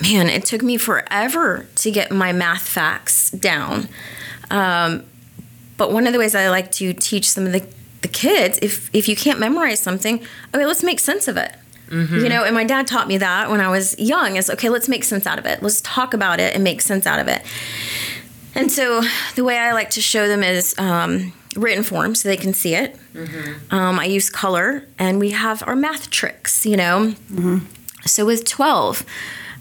[0.00, 3.88] man, it took me forever to get my math facts down.
[4.50, 5.04] Um,
[5.76, 7.64] but one of the ways I like to teach some of the,
[8.02, 10.20] the kids, if if you can't memorize something,
[10.54, 11.54] okay, let's make sense of it.
[11.90, 14.88] You know, and my dad taught me that when I was young is okay, let's
[14.88, 15.62] make sense out of it.
[15.62, 17.42] Let's talk about it and make sense out of it.
[18.54, 19.02] And so
[19.36, 22.74] the way I like to show them is um, written form so they can see
[22.74, 22.94] it.
[23.70, 27.14] Um, I use color and we have our math tricks, you know.
[28.04, 29.04] So with 12,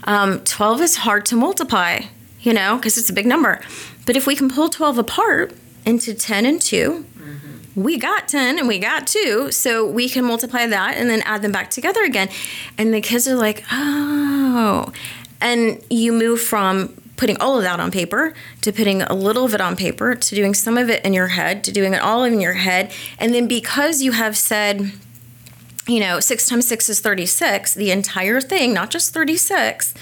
[0.08, 2.00] um, 12 is hard to multiply,
[2.42, 3.62] you know, because it's a big number.
[4.06, 5.54] But if we can pull 12 apart
[5.86, 7.06] into 10 and 2,
[7.76, 9.52] we got 10 and we got 2.
[9.52, 12.30] So we can multiply that and then add them back together again.
[12.78, 14.92] And the kids are like, oh.
[15.40, 19.54] And you move from putting all of that on paper to putting a little of
[19.54, 22.24] it on paper to doing some of it in your head to doing it all
[22.24, 24.92] in your head and then because you have said
[25.88, 29.94] you know, six times six is 36, the entire thing, not just 36,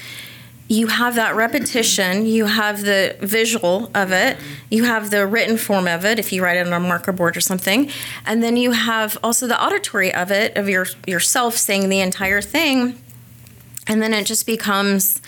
[0.68, 4.36] you have that repetition, you have the visual of it,
[4.68, 7.36] you have the written form of it if you write it on a marker board
[7.36, 7.88] or something,
[8.24, 12.42] and then you have also the auditory of it, of your yourself saying the entire
[12.42, 13.00] thing.
[13.86, 15.20] And then it just becomes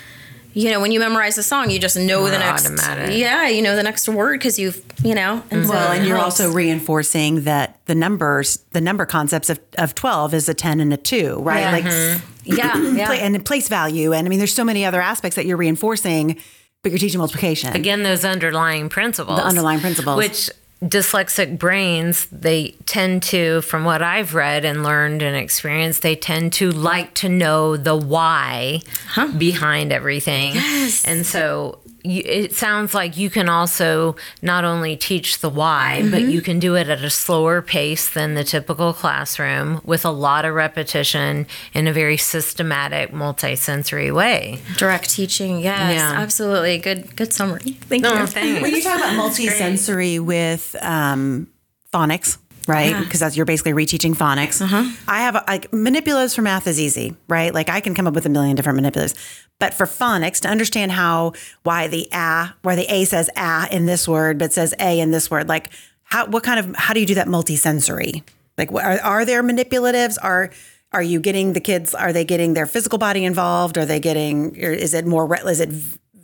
[0.59, 2.67] you know, when you memorize a song, you just know More the next.
[2.67, 3.17] Automatic.
[3.17, 5.41] Yeah, you know the next word because you've, you know.
[5.53, 5.69] And mm-hmm.
[5.69, 6.41] well, and you're helps.
[6.41, 10.93] also reinforcing that the numbers, the number concepts of, of twelve is a ten and
[10.93, 11.61] a two, right?
[11.61, 11.71] Yeah.
[11.71, 12.55] Like, mm-hmm.
[12.57, 13.13] yeah, yeah.
[13.13, 16.41] and place value, and I mean, there's so many other aspects that you're reinforcing,
[16.83, 17.77] but you're teaching multiplication.
[17.77, 19.39] Again, those underlying principles.
[19.39, 20.51] The underlying principles, which
[20.83, 26.53] dyslexic brains, they tend to, from what I've read and learned and experienced, they tend
[26.55, 29.33] to like to know the why huh?
[29.37, 30.55] behind everything.
[30.55, 31.05] Yes.
[31.05, 36.11] And so you, it sounds like you can also not only teach the why, mm-hmm.
[36.11, 40.11] but you can do it at a slower pace than the typical classroom with a
[40.11, 44.61] lot of repetition in a very systematic, multisensory way.
[44.77, 46.13] Direct teaching, yes, yeah.
[46.21, 46.79] absolutely.
[46.79, 47.73] Good, good summary.
[47.89, 48.27] Thank no, you.
[48.27, 48.63] Thanks.
[48.63, 51.49] When you talk about multisensory with um,
[51.93, 52.97] phonics, right?
[52.99, 53.31] Because yeah.
[53.31, 54.61] you're basically reteaching phonics.
[54.61, 54.89] Uh-huh.
[55.09, 57.53] I have like manipulatives for math is easy, right?
[57.53, 59.15] Like I can come up with a million different manipulatives.
[59.59, 61.33] But for phonics, to understand how
[61.65, 65.11] why the a where the a says a in this word but says a in
[65.11, 65.71] this word, like
[66.05, 68.23] how what kind of how do you do that multisensory?
[68.57, 70.17] Like are, are there manipulatives?
[70.23, 70.51] Are
[70.93, 71.95] are you getting the kids?
[71.95, 73.77] Are they getting their physical body involved?
[73.77, 74.55] Are they getting?
[74.55, 75.35] Is it more?
[75.49, 75.71] Is it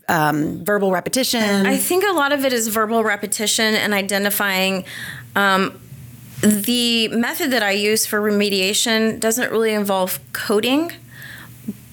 [0.09, 1.67] um, verbal repetition?
[1.67, 4.85] I think a lot of it is verbal repetition and identifying.
[5.37, 5.81] Um,
[6.45, 10.93] the method that I use for remediation doesn't really involve coding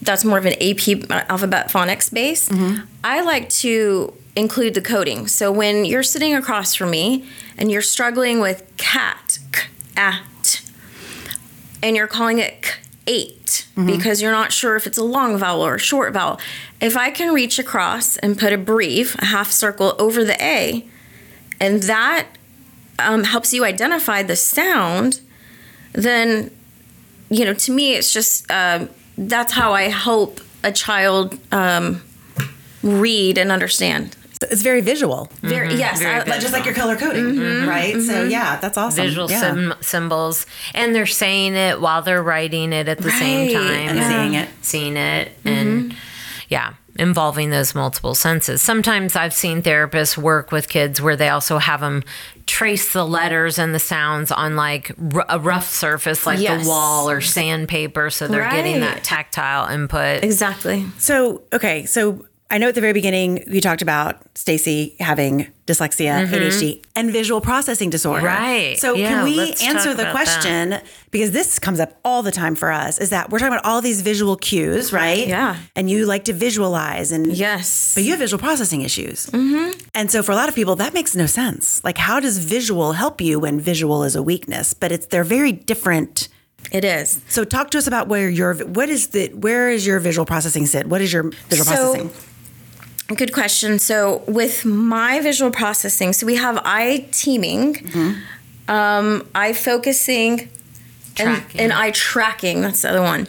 [0.01, 2.49] that's more of an AP alphabet phonics base.
[2.49, 2.85] Mm-hmm.
[3.03, 5.27] I like to include the coding.
[5.27, 7.25] So when you're sitting across from me
[7.57, 9.39] and you're struggling with cat,
[9.95, 10.61] at,
[11.83, 12.71] and you're calling it k,
[13.07, 13.87] 8 mm-hmm.
[13.87, 16.39] because you're not sure if it's a long vowel or a short vowel,
[16.79, 20.85] if I can reach across and put a brief, a half circle over the A,
[21.59, 22.27] and that
[23.09, 25.21] um, helps you identify the sound,
[25.93, 26.51] then,
[27.29, 28.49] you know, to me, it's just.
[28.49, 28.87] Uh,
[29.17, 32.01] that's how I hope a child um,
[32.83, 34.15] read and understand.
[34.43, 35.29] It's very visual.
[35.41, 35.77] Very mm-hmm.
[35.77, 36.41] yes, very I, visual.
[36.41, 37.69] just like your color coding, mm-hmm.
[37.69, 37.93] right?
[37.93, 38.01] Mm-hmm.
[38.01, 39.03] So yeah, that's awesome.
[39.05, 39.39] Visual yeah.
[39.39, 43.19] sim- symbols, and they're saying it while they're writing it at the right.
[43.19, 44.09] same time and yeah.
[44.09, 45.97] seeing it, seeing it, and mm-hmm.
[46.49, 48.63] yeah, involving those multiple senses.
[48.63, 52.03] Sometimes I've seen therapists work with kids where they also have them
[52.51, 56.63] trace the letters and the sounds on like r- a rough surface like yes.
[56.63, 58.51] the wall or sandpaper so they're right.
[58.51, 60.21] getting that tactile input.
[60.21, 60.85] Exactly.
[60.97, 66.25] So, okay, so I know at the very beginning you talked about Stacy having dyslexia,
[66.25, 66.33] mm-hmm.
[66.33, 68.25] ADHD, and visual processing disorder.
[68.25, 68.77] Right.
[68.77, 70.85] So yeah, can we answer the question that.
[71.11, 73.81] because this comes up all the time for us is that we're talking about all
[73.81, 75.27] these visual cues, right?
[75.27, 75.55] Yeah.
[75.77, 79.27] And you like to visualize and yes, but you have visual processing issues.
[79.27, 79.79] Mm-hmm.
[79.95, 81.81] And so for a lot of people that makes no sense.
[81.85, 84.73] Like how does visual help you when visual is a weakness?
[84.73, 86.27] But it's they're very different.
[86.73, 87.21] It is.
[87.29, 90.65] So talk to us about where your what is the where is your visual processing
[90.65, 90.85] sit?
[90.87, 92.11] What is your visual so, processing?
[93.15, 93.79] Good question.
[93.79, 98.71] So, with my visual processing, so we have eye teaming, mm-hmm.
[98.71, 100.49] um, eye focusing,
[101.17, 102.61] and, and, eye tracking.
[102.61, 103.27] That's the other one.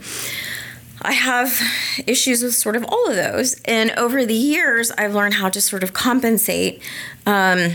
[1.00, 1.60] I have
[2.06, 3.60] issues with sort of all of those.
[3.64, 6.80] And over the years, I've learned how to sort of compensate.
[7.26, 7.74] Um,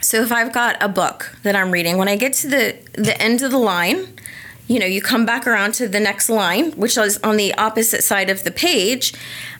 [0.00, 3.20] so, if I've got a book that I'm reading, when I get to the, the
[3.20, 4.06] end of the line,
[4.68, 8.04] you know, you come back around to the next line, which is on the opposite
[8.04, 9.14] side of the page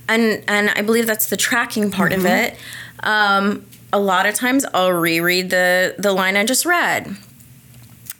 [0.08, 2.20] and and I believe that's the tracking part mm-hmm.
[2.20, 2.56] of it.
[3.02, 7.16] Um, a lot of times I'll reread the the line I just read.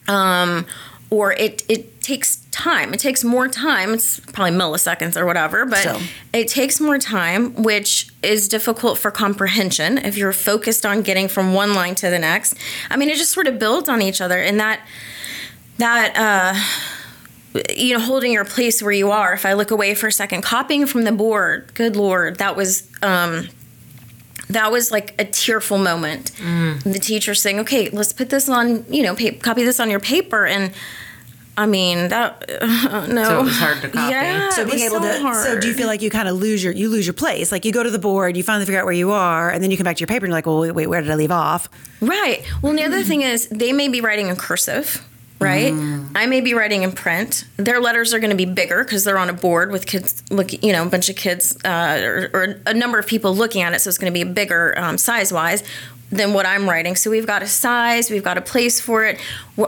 [0.07, 0.67] Um,
[1.11, 2.93] or it it takes time.
[2.93, 3.95] It takes more time.
[3.95, 6.01] It's probably milliseconds or whatever, but so.
[6.33, 11.55] it takes more time, which is difficult for comprehension if you're focused on getting from
[11.55, 12.57] one line to the next.
[12.91, 14.81] I mean, it just sort of builds on each other, and that
[15.79, 16.98] that uh,
[17.75, 19.33] you know, holding your place where you are.
[19.33, 22.89] If I look away for a second, copying from the board, good lord, that was
[23.03, 23.49] um,
[24.51, 26.33] that was like a tearful moment.
[26.33, 26.83] Mm.
[26.83, 30.01] The teacher saying, "Okay, let's put this on, you know, pa- copy this on your
[30.01, 30.73] paper," and
[31.57, 34.13] I mean that uh, no, so it was hard to copy.
[34.13, 35.21] Yeah, so being able so to.
[35.21, 35.47] Hard.
[35.47, 37.51] So do you feel like you kind of lose your you lose your place?
[37.51, 39.71] Like you go to the board, you finally figure out where you are, and then
[39.71, 41.15] you come back to your paper and you're like, well, wait, wait where did I
[41.15, 41.69] leave off?
[42.01, 42.45] Right.
[42.63, 45.05] Well, the other thing is they may be writing in cursive
[45.39, 45.73] right?
[46.15, 47.45] I may be writing in print.
[47.57, 50.53] Their letters are going to be bigger because they're on a board with kids, look,
[50.63, 53.73] you know, a bunch of kids uh, or, or a number of people looking at
[53.73, 53.81] it.
[53.81, 55.63] So it's going to be bigger um, size wise
[56.11, 56.97] than what I'm writing.
[56.97, 59.21] So we've got a size, we've got a place for it.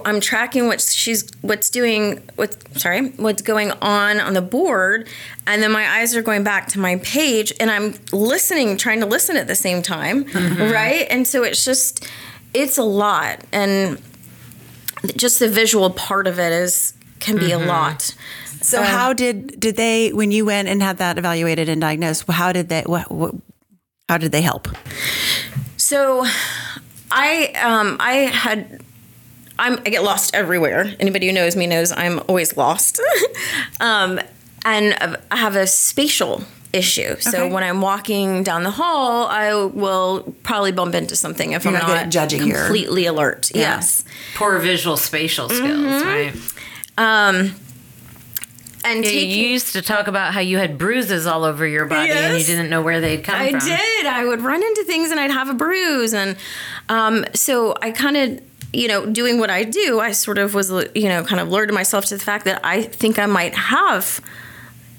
[0.06, 5.08] I'm tracking what she's what's doing, what's sorry, what's going on on the board,
[5.46, 9.06] and then my eyes are going back to my page, and I'm listening, trying to
[9.06, 10.72] listen at the same time, mm-hmm.
[10.72, 11.06] right?
[11.10, 12.08] And so it's just,
[12.54, 14.00] it's a lot, and
[15.16, 17.62] just the visual part of it is can be mm-hmm.
[17.62, 18.14] a lot.
[18.62, 22.26] So um, how did did they when you went and had that evaluated and diagnosed?
[22.28, 23.34] How did they what, what
[24.08, 24.68] how did they help?
[25.76, 26.26] So,
[27.10, 28.82] I um I had
[29.58, 30.94] I'm, I get lost everywhere.
[30.98, 32.98] Anybody who knows me knows I'm always lost.
[33.80, 34.18] um,
[34.64, 37.16] and I have a spatial issue.
[37.20, 37.52] So okay.
[37.52, 41.80] when I'm walking down the hall, I will probably bump into something if You're I'm
[41.80, 43.12] not, not judging completely here.
[43.12, 43.50] alert.
[43.54, 43.60] Yeah.
[43.60, 44.04] Yes.
[44.34, 46.08] Poor visual spatial skills, mm-hmm.
[46.08, 46.34] right?
[46.98, 47.54] Um,
[48.82, 51.84] and yeah, taking, you used to talk about how you had bruises all over your
[51.86, 53.60] body yes, and you didn't know where they'd come I from.
[53.62, 54.06] I did.
[54.06, 56.36] I would run into things and I'd have a bruise, and
[56.88, 58.40] um, so I kind of
[58.72, 61.72] you know, doing what I do, I sort of was, you know, kind of lured
[61.74, 64.20] myself to the fact that I think I might have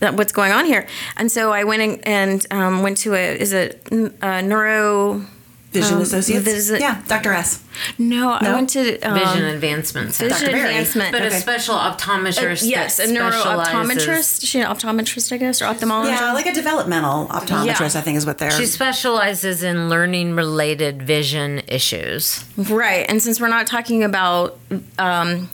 [0.01, 0.85] that what's going on here.
[1.15, 3.87] And so I went and, and um, went to a is it
[4.21, 5.25] a neuro
[5.71, 6.43] Vision um, Associates.
[6.43, 7.31] Visit, yeah, Dr.
[7.31, 7.63] S.
[7.97, 8.51] No, no?
[8.51, 10.13] I went to um, Vision Advancement.
[10.13, 11.37] Vision Advancement, but okay.
[11.37, 12.63] a special optometrist.
[12.63, 14.45] Uh, yes, a neuro optometrist.
[14.45, 16.07] She an optometrist, I guess, or ophthalmologist.
[16.07, 17.93] Yeah, like a developmental optometrist.
[17.93, 17.99] Yeah.
[17.99, 18.51] I think is what they're.
[18.51, 22.43] She specializes in learning related vision issues.
[22.57, 24.59] Right, and since we're not talking about.
[24.99, 25.49] Um,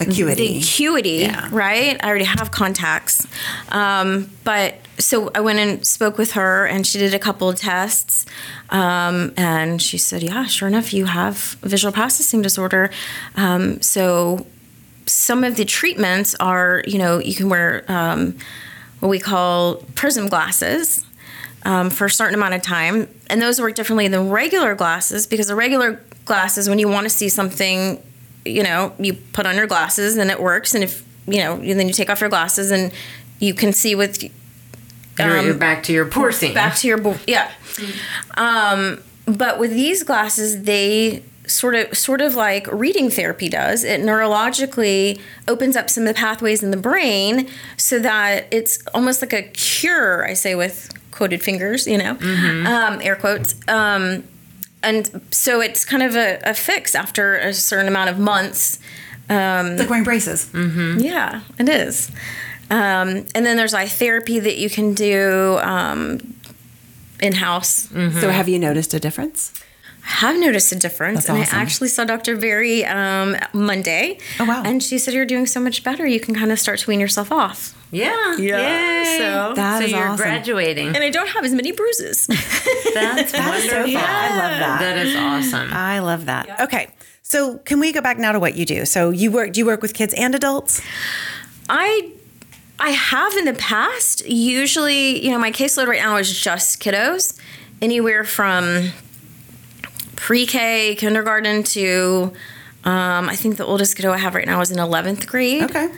[0.00, 0.48] acuity.
[0.48, 1.48] The acuity, yeah.
[1.50, 2.02] right?
[2.02, 3.26] I already have contacts.
[3.70, 7.56] Um, but so I went and spoke with her, and she did a couple of
[7.56, 8.26] tests.
[8.70, 12.90] Um, and she said, Yeah, sure enough, you have visual processing disorder.
[13.36, 14.46] Um, so
[15.06, 18.36] some of the treatments are, you know, you can wear um,
[19.00, 21.04] what we call prism glasses.
[21.64, 25.48] Um, for a certain amount of time, and those work differently than regular glasses because
[25.48, 28.00] the regular glasses, when you want to see something
[28.48, 30.74] you know, you put on your glasses and it works.
[30.74, 32.92] And if, you know, and then you take off your glasses and
[33.38, 34.22] you can see with.
[35.20, 36.54] Um, you're, you're back to your poor thing.
[36.54, 37.50] Back to your, yeah.
[38.36, 44.02] Um, but with these glasses, they sort of sort of like reading therapy does it
[44.02, 49.32] neurologically opens up some of the pathways in the brain so that it's almost like
[49.32, 52.66] a cure i say with quoted fingers you know mm-hmm.
[52.66, 54.22] um, air quotes um,
[54.82, 58.78] and so it's kind of a, a, fix after a certain amount of months.
[59.28, 60.46] Um, like wearing braces.
[60.46, 61.00] Mm-hmm.
[61.00, 62.10] Yeah, it is.
[62.70, 66.34] Um, and then there's eye therapy that you can do um,
[67.20, 67.88] in house.
[67.88, 68.20] Mm-hmm.
[68.20, 69.52] So, have you noticed a difference?
[70.08, 71.26] I have noticed a difference.
[71.26, 71.58] That's and awesome.
[71.58, 72.36] I actually saw Dr.
[72.36, 74.18] Berry um, Monday.
[74.40, 74.62] Oh, wow.
[74.64, 76.06] And she said, You're doing so much better.
[76.06, 77.76] You can kind of start to wean yourself off.
[77.90, 78.36] Yeah.
[78.38, 79.02] Yeah.
[79.02, 79.18] Yay.
[79.18, 80.16] So, that so is you're awesome.
[80.16, 80.88] graduating.
[80.88, 82.26] And I don't have as many bruises.
[82.94, 83.68] That's wonderful.
[83.68, 84.04] So yeah.
[84.06, 84.78] I love that.
[84.80, 85.72] That is awesome.
[85.72, 86.46] I love that.
[86.46, 86.64] Yeah.
[86.64, 86.88] Okay.
[87.22, 88.86] So can we go back now to what you do?
[88.86, 90.80] So you work do you work with kids and adults?
[91.68, 92.12] I
[92.78, 94.26] I have in the past.
[94.26, 97.38] Usually, you know, my caseload right now is just kiddos.
[97.80, 98.90] Anywhere from
[100.18, 102.32] pre-K, kindergarten to
[102.84, 105.64] um, I think the oldest kiddo I have right now is in 11th grade.
[105.64, 105.88] Okay.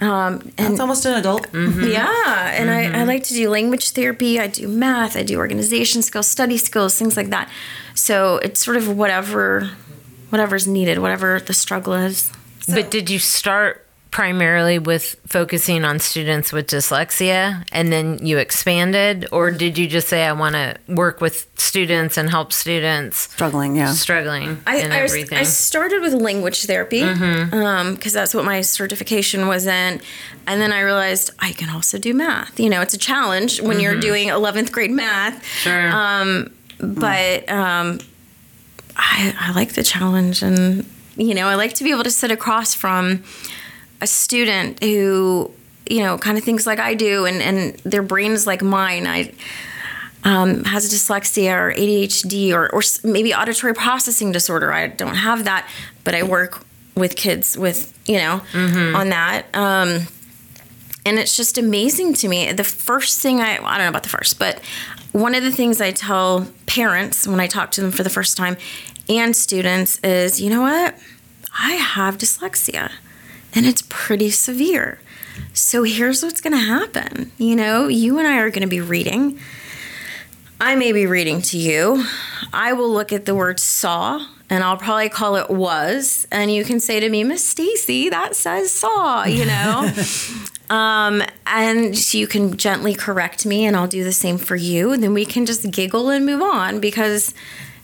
[0.00, 1.50] Um, and That's almost an adult.
[1.50, 1.88] Mm-hmm.
[1.88, 2.50] Yeah.
[2.54, 2.94] And mm-hmm.
[2.94, 4.38] I, I, like to do language therapy.
[4.38, 5.16] I do math.
[5.16, 7.50] I do organization skills, study skills, things like that.
[7.94, 9.70] So it's sort of whatever,
[10.28, 12.30] whatever's needed, whatever the struggle is.
[12.60, 12.74] So.
[12.74, 19.26] But did you start primarily with focusing on students with dyslexia and then you expanded
[19.32, 23.76] or did you just say i want to work with students and help students struggling
[23.76, 25.36] yeah struggling i, and I, everything.
[25.36, 27.54] I started with language therapy because mm-hmm.
[27.54, 30.00] um, that's what my certification was in
[30.46, 33.72] and then i realized i can also do math you know it's a challenge when
[33.72, 33.80] mm-hmm.
[33.80, 37.98] you're doing 11th grade math sure um, but um,
[38.96, 42.30] I, I like the challenge and you know i like to be able to sit
[42.30, 43.22] across from
[44.00, 45.50] a student who
[45.88, 49.06] you know kind of thinks like I do, and and their brain is like mine.
[49.06, 49.32] I
[50.24, 54.72] um, has dyslexia or ADHD or or maybe auditory processing disorder.
[54.72, 55.68] I don't have that,
[56.04, 58.96] but I work with kids with you know mm-hmm.
[58.96, 59.46] on that.
[59.54, 60.06] Um,
[61.06, 62.52] and it's just amazing to me.
[62.52, 64.60] The first thing I, I don't know about the first, but
[65.12, 68.36] one of the things I tell parents when I talk to them for the first
[68.36, 68.58] time
[69.08, 70.94] and students is, you know what?
[71.58, 72.90] I have dyslexia
[73.58, 75.00] and it's pretty severe.
[75.52, 77.32] So here's what's going to happen.
[77.38, 79.40] You know, you and I are going to be reading.
[80.60, 82.04] I may be reading to you.
[82.52, 86.28] I will look at the word saw and I'll probably call it was.
[86.30, 89.92] And you can say to me, Miss Stacy, that says saw, you know?
[90.70, 94.92] um, and you can gently correct me and I'll do the same for you.
[94.92, 97.34] And then we can just giggle and move on because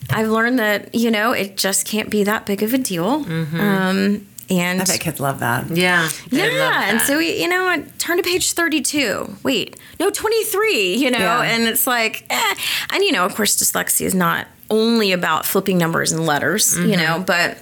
[0.09, 3.25] I've learned that, you know, it just can't be that big of a deal.
[3.25, 3.59] Mm-hmm.
[3.59, 5.69] Um, and I bet kids love that.
[5.71, 6.09] Yeah.
[6.29, 9.35] they love yeah, and so we, you know, I turn to page thirty-two.
[9.43, 10.95] Wait, no, twenty-three.
[10.97, 11.41] You know, Yeah.
[11.41, 12.55] and it's like, eh.
[12.91, 16.77] and you know, of course, dyslexia is not only about flipping numbers and letters.
[16.77, 17.57] You know, but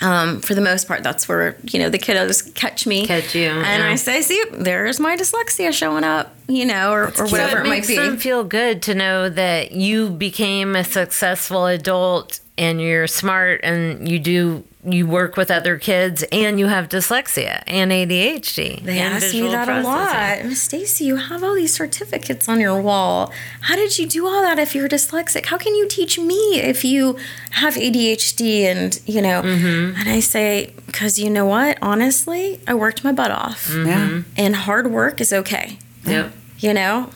[0.00, 3.48] um, for the most part, that's where you know the kiddos catch me, Catch you,
[3.48, 3.90] and yeah.
[3.90, 7.32] I say, "See, there's my dyslexia showing up." You know, or, or cute.
[7.32, 8.00] whatever it it, makes might be.
[8.00, 14.08] them feel good to know that you became a successful adult and you're smart and
[14.08, 18.82] you do you work with other kids and you have dyslexia and ADHD.
[18.82, 20.44] They and ask me visual that a lot.
[20.44, 23.32] Miss Stacy, you have all these certificates on your wall.
[23.62, 25.46] How did you do all that if you're dyslexic?
[25.46, 27.18] How can you teach me if you
[27.50, 29.42] have ADHD and, you know?
[29.42, 29.98] Mm-hmm.
[30.00, 31.78] And I say, because you know what?
[31.82, 33.70] Honestly, I worked my butt off.
[33.74, 34.22] Yeah.
[34.36, 35.78] And hard work is okay.
[36.04, 36.32] Yep.
[36.60, 37.10] You know?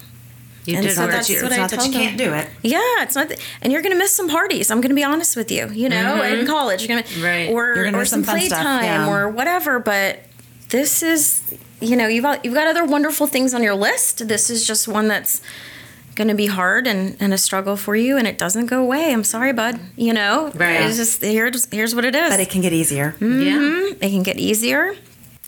[0.64, 1.10] You And did so work.
[1.10, 2.28] that's It's what I not that told you can't them.
[2.28, 2.48] do it.
[2.62, 4.70] Yeah, it's not, that, and you're gonna miss some parties.
[4.70, 5.68] I'm gonna be honest with you.
[5.72, 7.24] You know, in college, you're gonna Mm-hmm.
[7.24, 7.48] Right.
[7.50, 9.08] or You're gonna or miss some some fun stuff, playtime yeah.
[9.10, 9.78] or whatever.
[9.80, 10.20] But
[10.68, 11.42] this is,
[11.80, 14.28] you know, you've got, you've got other wonderful things on your list.
[14.28, 15.42] This is just one that's
[16.14, 19.12] gonna be hard and, and a struggle for you, and it doesn't go away.
[19.12, 19.80] I'm sorry, bud.
[19.96, 20.82] You know, Right.
[20.82, 22.30] It's just here's here's what it is.
[22.30, 23.16] But it can get easier.
[23.18, 23.26] Yeah.
[23.26, 23.92] Mhm.
[23.94, 24.94] It can get easier.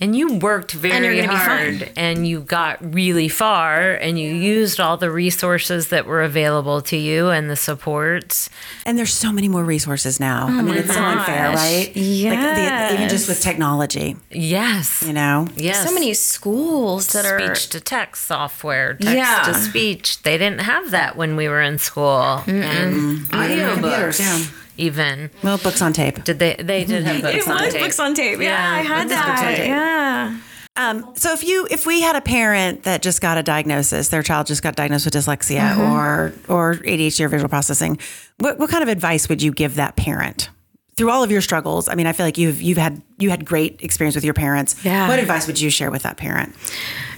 [0.00, 1.78] And you worked very you're gonna be fine.
[1.78, 6.82] hard and you got really far and you used all the resources that were available
[6.82, 8.50] to you and the supports.
[8.84, 10.46] And there's so many more resources now.
[10.50, 11.54] Oh I mean, it's so unfair, gosh.
[11.56, 11.86] right?
[11.94, 15.04] Like the, even just with technology, Yes.
[15.06, 15.46] you know?
[15.56, 15.86] Yes.
[15.88, 19.42] So many schools that are speech to text software, text Yeah.
[19.46, 20.22] to speech.
[20.24, 22.42] They didn't have that when we were in school.
[22.48, 24.46] And Computers, audiobooks, yeah.
[24.76, 25.30] Even.
[25.42, 26.24] Well, books on tape.
[26.24, 26.54] Did they?
[26.54, 27.82] They did have books it on was tape.
[27.82, 28.38] books on tape.
[28.40, 29.56] Yeah, Yeah, I had it books on that.
[29.56, 29.66] tape.
[29.68, 30.38] Yeah.
[30.76, 34.24] Um, so if you if we had a parent that just got a diagnosis, their
[34.24, 35.92] child just got diagnosed with dyslexia Mm-hmm.
[35.92, 37.98] or or ADHD or visual processing,
[38.38, 40.50] what what kind of advice would you give that parent?
[40.96, 43.44] Through all of your struggles, I mean, I feel like you've you've had you had
[43.44, 44.84] great experience with your parents.
[44.84, 45.08] Yeah.
[45.08, 46.54] What advice would you share with that parent?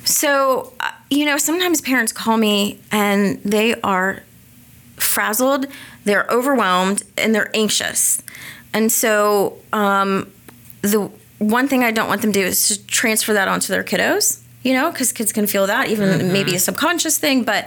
[0.05, 4.23] So, uh, you know, sometimes parents call me and they are
[5.17, 5.67] frazzled,
[6.05, 8.23] they're overwhelmed, and they're anxious.
[8.75, 10.31] And so, um,
[10.83, 13.83] the one thing I don't want them to do is to transfer that onto their
[13.83, 17.45] kiddos, you know, because kids can feel that, even maybe a subconscious thing.
[17.45, 17.67] But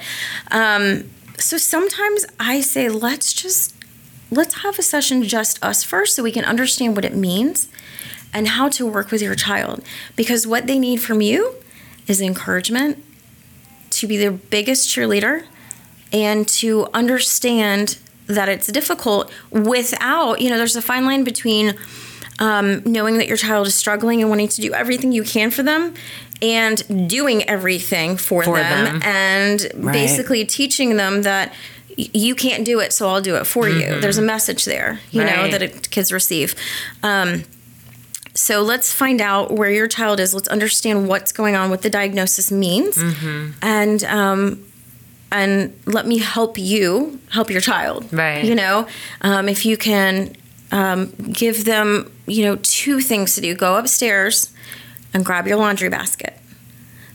[0.51, 3.75] um, so sometimes I say, let's just
[4.29, 7.67] let's have a session just us first so we can understand what it means
[8.31, 9.83] and how to work with your child
[10.15, 11.55] because what they need from you
[12.05, 13.03] is encouragement
[13.89, 15.45] to be their biggest cheerleader
[16.11, 17.97] and to understand
[18.27, 21.75] that it's difficult without you know there's a fine line between
[22.39, 25.61] um, knowing that your child is struggling and wanting to do everything you can for
[25.63, 25.93] them
[26.41, 29.01] and doing everything for, For them, them.
[29.03, 29.91] and Right.
[29.91, 31.53] basically teaching them that
[31.97, 35.21] you can't do it so i'll do it for you there's a message there you
[35.21, 36.55] know that it, kids receive
[37.03, 37.43] um,
[38.35, 40.33] so let's find out where your child is.
[40.33, 42.97] Let's understand what's going on, what the diagnosis means,
[43.61, 44.63] and um,
[45.31, 48.11] and let me help you help your child.
[48.11, 48.43] Right.
[48.43, 48.87] You know,
[49.21, 50.35] um, if you can
[50.71, 54.53] um, give them, you know, two things to do: go upstairs
[55.13, 56.35] and grab your laundry basket.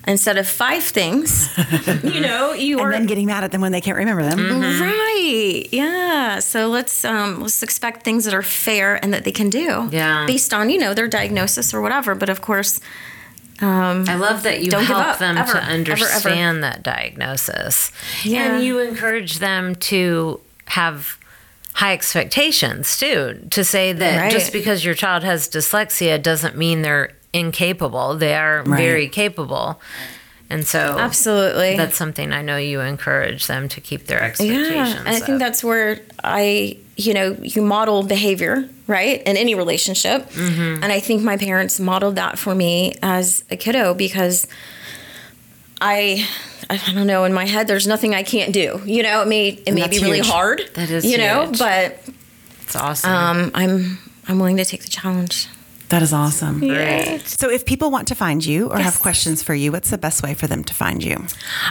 [0.07, 1.49] Instead of five things,
[2.05, 4.39] you know, you And are then getting mad at them when they can't remember them.
[4.39, 5.65] Right.
[5.73, 6.41] Yeah.
[6.41, 9.89] So let's um let's expect things that are fair and that they can do.
[9.91, 10.27] Yeah.
[10.27, 12.15] Based on, you know, their diagnosis or whatever.
[12.15, 12.81] But of course,
[13.61, 15.72] um I love that you help up, them ever, to ever, ever.
[15.72, 17.92] understand that diagnosis.
[18.24, 18.57] Yeah.
[18.57, 21.18] And you encourage them to have
[21.74, 24.32] high expectations too, to say that Right.
[24.32, 28.16] just because your child has dyslexia doesn't mean they're incapable.
[28.16, 28.76] They are Right.
[28.80, 29.80] very capable.
[30.51, 31.76] And so absolutely.
[31.76, 34.70] that's something I know you encourage them to keep their expectations.
[34.70, 34.99] yeah.
[34.99, 35.38] And I think up.
[35.38, 39.22] that's where I, you know, you model behavior, right?
[39.22, 40.28] In any relationship.
[40.30, 40.82] Mm-hmm.
[40.82, 44.47] And I think my parents modeled that for me as a kiddo because
[45.80, 46.26] I
[46.70, 48.80] I don't know, in my head there's nothing I can't do.
[48.84, 50.62] You know, it may it may be really hard.
[50.74, 51.99] That is you know, but
[52.62, 53.11] it's awesome.
[53.11, 55.49] um I'm I'm willing to take the challenge.
[55.95, 56.59] That is awesome.
[56.59, 57.20] Great.
[57.28, 60.24] So if people want to find you or have questions for you, what's the best
[60.24, 61.24] way for them to find you?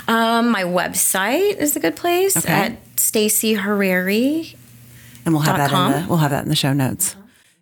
[0.07, 2.47] Um, my website is a good place Okay.
[2.53, 4.55] at Stacy Harari.
[5.25, 7.17] And we'll have Dot that in the we'll have that in the show notes.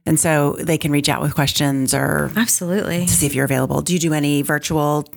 [0.05, 3.07] And so they can reach out with questions or Absolutely.
[3.07, 3.81] to see if you're available.
[3.81, 5.07] Do you do any virtual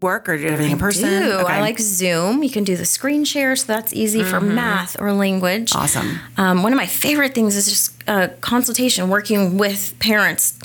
[0.00, 1.08] work or do everything in person?
[1.22, 1.52] Do Okay.
[1.52, 2.42] I like Zoom?
[2.42, 5.72] You can do the screen share, so that's easy for math or language.
[5.74, 6.20] Awesome.
[6.38, 10.58] Um, one of my favorite things is just a consultation, working with parents.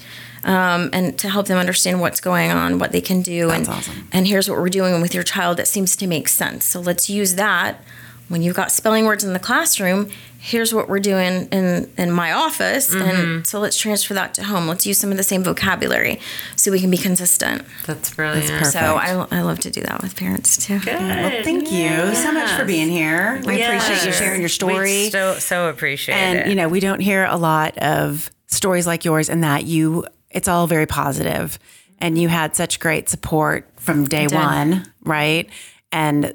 [0.43, 3.77] Um, and to help them understand what's going on, what they can do, That's and
[3.77, 4.07] awesome.
[4.11, 6.65] and here's what we're doing with your child that seems to make sense.
[6.65, 7.79] So let's use that.
[8.27, 10.09] When you've got spelling words in the classroom,
[10.43, 13.01] here's what we're doing in in my office, Mm-hmm.
[13.09, 14.67] and so let's transfer that to home.
[14.67, 16.19] Let's use some of the same vocabulary,
[16.55, 17.63] so we can be consistent.
[17.85, 18.49] That's brilliant.
[18.49, 18.71] perfect.
[18.71, 20.79] So I, I love to do that with parents too.
[20.79, 20.99] Good.
[20.99, 23.39] Well, thank you so much for being here.
[23.45, 25.03] We appreciate you sharing your story.
[25.05, 26.47] We so, so appreciate and it.
[26.47, 30.47] you know we don't hear a lot of stories like yours and that you it's
[30.47, 31.59] all very positive
[31.99, 35.49] and you had such great support from day one right
[35.91, 36.33] and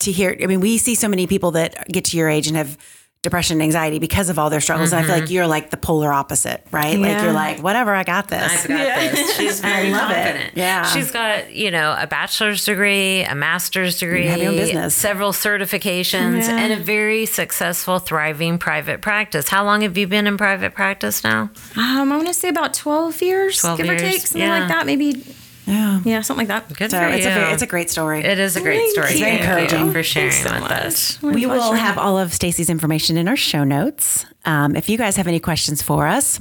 [0.00, 2.56] to hear i mean we see so many people that get to your age and
[2.56, 2.76] have
[3.22, 5.76] depression and anxiety because of all their struggles and i feel like you're like the
[5.76, 9.36] polar opposite right like you're like whatever i got this I've got this.
[9.36, 10.52] She's very love it.
[10.54, 10.84] Yeah.
[10.86, 14.94] She's got, you know, a bachelor's degree, a master's degree, have your own business.
[14.94, 16.56] several certifications, Yeah.
[16.56, 19.48] and a very successful, thriving private practice.
[19.48, 21.50] How long have you been in private practice now?
[21.76, 24.58] Um, I want to say about twelve years, 12 give or years, take, something yeah.
[24.58, 24.86] like that.
[24.86, 25.24] Maybe,
[25.66, 26.76] yeah yeah, something like that.
[26.76, 27.30] Good so for it's you.
[27.30, 29.10] a very, it's a great story It is a great Thank story.
[29.10, 29.92] It's very encouraging.
[29.92, 31.22] for sharing Thanks so with us.
[31.22, 31.76] My we will pleasure.
[31.76, 34.24] have all of Stacy's information in our show notes.
[34.44, 36.40] Um, if you guys have any questions for us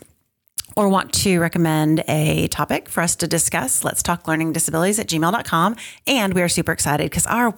[0.76, 5.08] or want to recommend a topic for us to discuss, let's talk learning disabilities at
[5.08, 5.76] gmail.com.
[6.08, 7.54] And we are super excited because our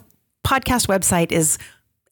[0.45, 1.57] podcast website is,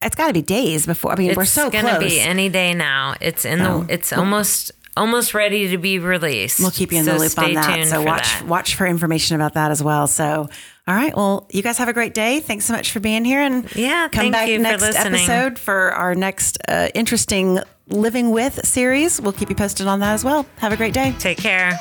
[0.01, 1.11] it's got to be days before.
[1.11, 3.15] I mean, we're so gonna be any day now.
[3.19, 3.93] It's in So- the.
[3.93, 6.59] It's almost almost ready to be released.
[6.59, 7.75] We'll keep you in so the loop stay on that.
[7.75, 8.47] tuned So for watch that.
[8.47, 10.07] watch for information about that as well.
[10.07, 10.49] So
[10.87, 12.39] all right, well, you guys have a great day.
[12.39, 15.13] Thanks so much for being here, and Yeah, come thank back you next listening.
[15.21, 19.21] episode for our next uh, interesting living with series.
[19.21, 20.45] We'll keep you posted on that as well.
[20.57, 21.13] Have a great day.
[21.19, 21.79] Take care.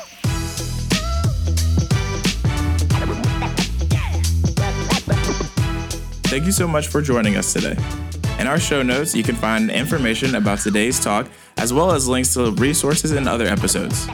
[6.25, 7.75] Thank you so much for joining us today.
[8.41, 11.27] In our show notes, you can find information about today's talk,
[11.57, 14.07] as well as links to resources and other episodes.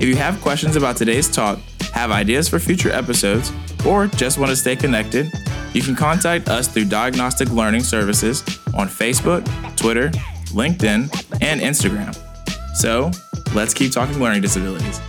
[0.00, 1.60] If you have questions about today's talk,
[1.92, 3.52] have ideas for future episodes,
[3.86, 5.32] or just want to stay connected,
[5.74, 8.42] you can contact us through Diagnostic Learning Services
[8.74, 10.08] on Facebook, Twitter,
[10.48, 11.08] LinkedIn,
[11.40, 12.12] and Instagram.
[12.74, 13.12] So,
[13.54, 15.00] let's keep talking learning disabilities.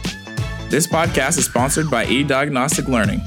[0.69, 3.19] This podcast is sponsored by eDiagnostic Learning.